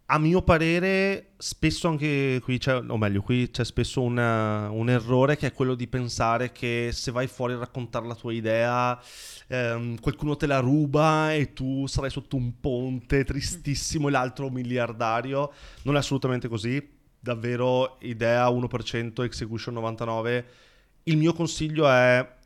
a 0.08 0.19
mio 0.19 0.41
parere, 0.41 1.32
spesso 1.38 1.88
anche 1.88 2.39
qui 2.43 2.58
c'è, 2.58 2.76
o 2.76 2.97
meglio, 2.97 3.21
qui 3.21 3.49
c'è 3.49 3.63
spesso 3.63 4.02
una, 4.02 4.69
un 4.69 4.89
errore 4.89 5.38
che 5.38 5.47
è 5.47 5.54
quello 5.54 5.76
di 5.76 5.88
pensare 5.88 6.52
che 6.52 6.89
se 6.91 7.12
vai 7.12 7.26
fuori 7.26 7.54
a 7.54 7.58
raccontare 7.58 8.06
la 8.06 8.13
tua 8.13 8.34
idea, 8.34 9.02
ehm, 9.47 9.99
qualcuno 9.99 10.36
te 10.36 10.45
la 10.45 10.60
ruba 10.60 11.34
e 11.34 11.54
tu 11.54 11.88
sarai 11.88 12.10
sotto 12.10 12.36
un 12.36 12.60
ponte 12.60 13.23
tristissimo 13.23 14.10
e 14.10 14.12
l'altro 14.12 14.49
miliardario. 14.49 15.52
Non 15.84 15.95
è 15.95 15.99
assolutamente 15.99 16.47
così. 16.47 16.91
Davvero, 17.19 17.97
idea 18.02 18.47
1%, 18.49 19.23
execution 19.23 19.73
99%. 19.76 20.43
Il 21.06 21.17
mio 21.17 21.34
consiglio 21.34 21.88
è 21.89 22.41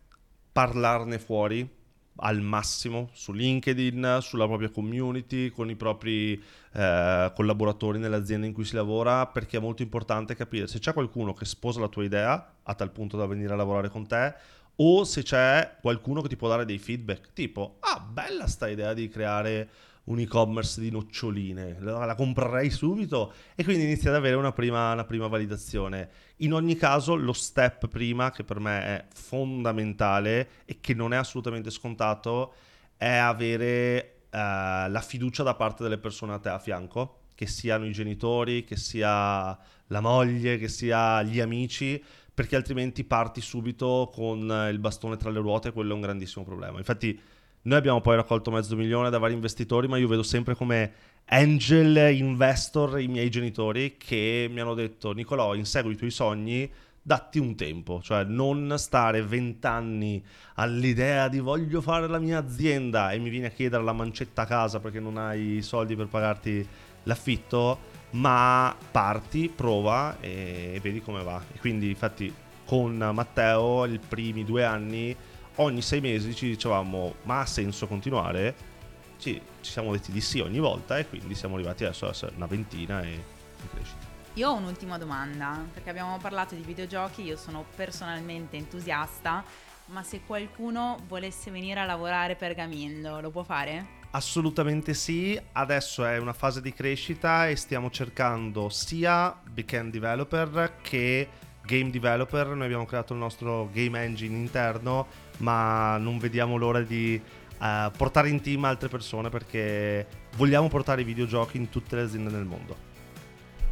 parlarne 0.57 1.19
fuori 1.19 1.69
al 2.15 2.41
massimo 2.41 3.11
su 3.13 3.31
LinkedIn, 3.31 4.17
sulla 4.21 4.47
propria 4.47 4.71
community, 4.71 5.51
con 5.51 5.69
i 5.69 5.75
propri 5.75 6.33
eh, 6.73 7.31
collaboratori 7.35 7.99
nell'azienda 7.99 8.47
in 8.47 8.53
cui 8.53 8.65
si 8.65 8.73
lavora, 8.73 9.27
perché 9.27 9.57
è 9.57 9.59
molto 9.59 9.83
importante 9.83 10.33
capire 10.33 10.65
se 10.65 10.79
c'è 10.79 10.93
qualcuno 10.93 11.35
che 11.35 11.45
sposa 11.45 11.79
la 11.79 11.89
tua 11.89 12.05
idea 12.05 12.55
a 12.63 12.73
tal 12.73 12.89
punto 12.89 13.17
da 13.17 13.27
venire 13.27 13.53
a 13.53 13.55
lavorare 13.55 13.89
con 13.89 14.07
te 14.07 14.33
o 14.77 15.03
se 15.03 15.21
c'è 15.21 15.75
qualcuno 15.79 16.23
che 16.23 16.29
ti 16.29 16.35
può 16.35 16.47
dare 16.47 16.65
dei 16.65 16.79
feedback, 16.79 17.33
tipo, 17.33 17.77
ah, 17.81 17.99
bella 17.99 18.47
sta 18.47 18.67
idea 18.67 18.95
di 18.95 19.09
creare 19.09 19.69
un 20.07 20.19
e-commerce 20.19 20.79
di 20.79 20.89
noccioline, 20.89 21.77
la, 21.79 22.05
la 22.05 22.15
comprerei 22.15 22.69
subito 22.69 23.33
e 23.55 23.63
quindi 23.63 23.83
inizia 23.83 24.09
ad 24.09 24.15
avere 24.15 24.35
una 24.35 24.51
prima, 24.51 24.91
una 24.93 25.05
prima, 25.05 25.27
validazione. 25.27 26.09
In 26.37 26.53
ogni 26.53 26.75
caso 26.75 27.15
lo 27.15 27.33
step 27.33 27.87
prima, 27.87 28.31
che 28.31 28.43
per 28.43 28.59
me 28.59 28.81
è 28.83 29.05
fondamentale 29.13 30.49
e 30.65 30.79
che 30.79 30.93
non 30.93 31.13
è 31.13 31.17
assolutamente 31.17 31.69
scontato, 31.69 32.53
è 32.95 33.15
avere 33.15 34.21
uh, 34.31 34.89
la 34.89 35.03
fiducia 35.05 35.43
da 35.43 35.55
parte 35.55 35.83
delle 35.83 35.97
persone 35.97 36.33
a 36.33 36.39
te 36.39 36.49
a 36.49 36.59
fianco, 36.59 37.19
che 37.35 37.45
siano 37.45 37.85
i 37.85 37.91
genitori, 37.91 38.63
che 38.63 38.77
sia 38.77 39.57
la 39.87 40.01
moglie, 40.01 40.57
che 40.57 40.69
sia 40.69 41.21
gli 41.21 41.39
amici, 41.39 42.01
perché 42.33 42.55
altrimenti 42.55 43.03
parti 43.03 43.41
subito 43.41 44.09
con 44.13 44.69
il 44.71 44.79
bastone 44.79 45.17
tra 45.17 45.31
le 45.31 45.39
ruote 45.39 45.69
e 45.69 45.71
quello 45.71 45.91
è 45.91 45.95
un 45.95 46.01
grandissimo 46.01 46.45
problema. 46.45 46.77
Infatti 46.77 47.19
noi 47.67 47.77
abbiamo 47.77 47.99
poi 47.99 48.15
raccolto 48.15 48.49
mezzo 48.49 48.77
milione 48.77 49.10
da 49.10 49.17
vari 49.17 49.34
investitori, 49.34 49.89
ma 49.89 49.97
io 49.97 50.08
vedo 50.08 50.23
sempre 50.23 50.56
come 50.56 50.91
angel 51.25 52.15
investor 52.15 52.97
i 53.01 53.08
miei 53.08 53.30
genitori 53.30 53.97
che 53.97 54.47
mi 54.49 54.62
hanno 54.62 54.73
detto 54.73 55.12
Nicolò, 55.12 55.53
insegui 55.53 55.91
i 55.91 55.95
tuoi 55.97 56.10
sogni, 56.10 56.71
datti 57.01 57.39
un 57.39 57.56
tempo, 57.56 58.01
cioè 58.01 58.23
non 58.23 58.73
stare 58.77 59.21
vent'anni 59.21 60.23
all'idea 60.56 61.27
di 61.27 61.39
voglio 61.39 61.82
fare 61.82 62.08
la 62.08 62.19
mia 62.19 62.38
azienda 62.38 63.12
e 63.12 63.19
mi 63.19 63.30
vieni 63.30 63.47
a 63.47 63.49
chiedere 63.49 63.84
la 63.84 63.93
mancetta 63.93 64.43
a 64.43 64.45
casa 64.45 64.80
perché 64.80 65.01
non 65.01 65.17
hai 65.17 65.62
soldi 65.62 65.97
per 65.97 66.08
pagarti 66.08 66.65
l'affitto, 67.03 67.80
ma 68.12 68.73
parti, 68.91 69.51
prova 69.53 70.17
e 70.21 70.80
vedi 70.82 71.01
come 71.01 71.21
va. 71.21 71.43
E 71.53 71.60
quindi 71.60 71.89
infatti 71.89 72.34
con 72.65 72.95
Matteo 72.95 73.86
i 73.86 73.99
primi 73.99 74.45
due 74.45 74.63
anni 74.63 75.13
ogni 75.57 75.81
sei 75.81 76.01
mesi 76.01 76.35
ci 76.35 76.47
dicevamo 76.47 77.15
ma 77.23 77.41
ha 77.41 77.45
senso 77.45 77.87
continuare? 77.87 78.75
Ci, 79.17 79.41
ci 79.61 79.71
siamo 79.71 79.91
detti 79.91 80.11
di 80.11 80.21
sì 80.21 80.39
ogni 80.39 80.59
volta 80.59 80.97
e 80.97 81.07
quindi 81.07 81.35
siamo 81.35 81.55
arrivati 81.55 81.83
adesso 81.83 82.07
a 82.07 82.13
una 82.35 82.45
ventina 82.45 83.01
e 83.01 83.09
in 83.11 83.69
crescita. 83.71 84.05
Io 84.33 84.49
ho 84.49 84.53
un'ultima 84.53 84.99
domanda, 84.99 85.65
perché 85.73 85.89
abbiamo 85.89 86.19
parlato 86.19 86.53
di 86.53 86.61
videogiochi, 86.61 87.23
io 87.23 87.37
sono 87.37 87.65
personalmente 87.75 88.55
entusiasta, 88.55 89.43
ma 89.87 90.03
se 90.03 90.21
qualcuno 90.27 90.99
volesse 91.07 91.49
venire 91.49 91.79
a 91.79 91.85
lavorare 91.85 92.35
per 92.35 92.53
Gamindo, 92.53 93.19
lo 93.19 93.31
può 93.31 93.41
fare? 93.41 93.95
Assolutamente 94.11 94.93
sì, 94.93 95.39
adesso 95.53 96.05
è 96.05 96.19
una 96.19 96.33
fase 96.33 96.61
di 96.61 96.71
crescita 96.71 97.47
e 97.47 97.55
stiamo 97.55 97.89
cercando 97.89 98.69
sia 98.69 99.35
backend 99.43 99.91
developer 99.91 100.77
che 100.81 101.27
game 101.67 101.91
developer, 101.91 102.47
noi 102.47 102.65
abbiamo 102.65 102.86
creato 102.86 103.13
il 103.13 103.19
nostro 103.19 103.69
game 103.71 104.01
engine 104.03 104.36
interno 104.36 105.06
ma 105.39 105.97
non 105.97 106.17
vediamo 106.17 106.56
l'ora 106.56 106.82
di 106.82 107.21
uh, 107.60 107.91
portare 107.95 108.30
in 108.30 108.41
team 108.41 108.63
altre 108.63 108.88
persone 108.88 109.30
perché 109.30 110.08
vogliamo 110.36 110.67
portare 110.69 111.01
i 111.01 111.03
videogiochi 111.03 111.58
in 111.58 111.69
tutte 111.69 111.95
le 111.95 112.03
aziende 112.03 112.32
del 112.32 112.45
mondo. 112.45 112.86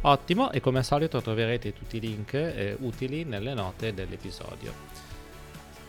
Ottimo, 0.02 0.52
e 0.52 0.60
come 0.60 0.78
al 0.78 0.84
solito 0.84 1.20
troverete 1.20 1.72
tutti 1.72 1.96
i 1.96 2.00
link 2.00 2.34
eh, 2.34 2.76
utili 2.80 3.24
nelle 3.24 3.54
note 3.54 3.92
dell'episodio. 3.92 5.05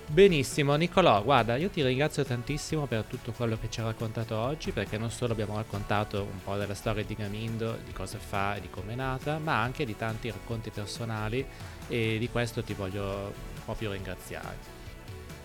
Benissimo, 0.10 0.76
Nicolò, 0.76 1.22
guarda, 1.22 1.58
io 1.58 1.70
ti 1.70 1.84
ringrazio 1.84 2.24
tantissimo 2.24 2.86
per 2.86 3.04
tutto 3.04 3.34
quello 3.34 3.58
che 3.60 3.70
ci 3.70 3.82
ha 3.82 3.84
raccontato 3.84 4.38
oggi, 4.38 4.72
perché 4.72 4.98
non 4.98 5.12
solo 5.12 5.34
abbiamo 5.34 5.58
raccontato 5.58 6.22
un 6.22 6.42
po' 6.42 6.56
della 6.56 6.74
storia 6.74 7.04
di 7.04 7.14
Gamindo, 7.14 7.78
di 7.86 7.92
cosa 7.92 8.18
fa 8.18 8.56
e 8.56 8.62
di 8.62 8.70
come 8.70 8.94
è 8.94 8.96
nata, 8.96 9.38
ma 9.38 9.62
anche 9.62 9.86
di 9.86 9.98
tanti 9.98 10.32
racconti 10.32 10.70
personali 10.70 11.46
e 11.90 12.18
di 12.18 12.30
questo 12.30 12.64
ti 12.64 12.74
voglio 12.74 13.34
proprio 13.66 13.92
ringraziare. 13.92 14.76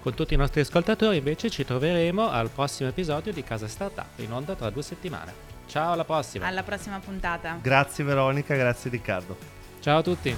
Con 0.00 0.14
tutti 0.14 0.34
i 0.34 0.36
nostri 0.36 0.60
ascoltatori 0.60 1.16
invece 1.16 1.50
ci 1.50 1.64
troveremo 1.64 2.30
al 2.30 2.48
prossimo 2.48 2.88
episodio 2.88 3.32
di 3.32 3.42
Casa 3.42 3.68
Startup 3.68 4.06
in 4.16 4.32
onda 4.32 4.54
tra 4.54 4.70
due 4.70 4.82
settimane. 4.82 5.32
Ciao, 5.66 5.92
alla 5.92 6.04
prossima. 6.04 6.46
Alla 6.46 6.62
prossima 6.62 7.00
puntata. 7.00 7.58
Grazie 7.60 8.04
Veronica, 8.04 8.54
grazie 8.54 8.90
Riccardo. 8.90 9.36
Ciao 9.80 9.98
a 9.98 10.02
tutti. 10.02 10.36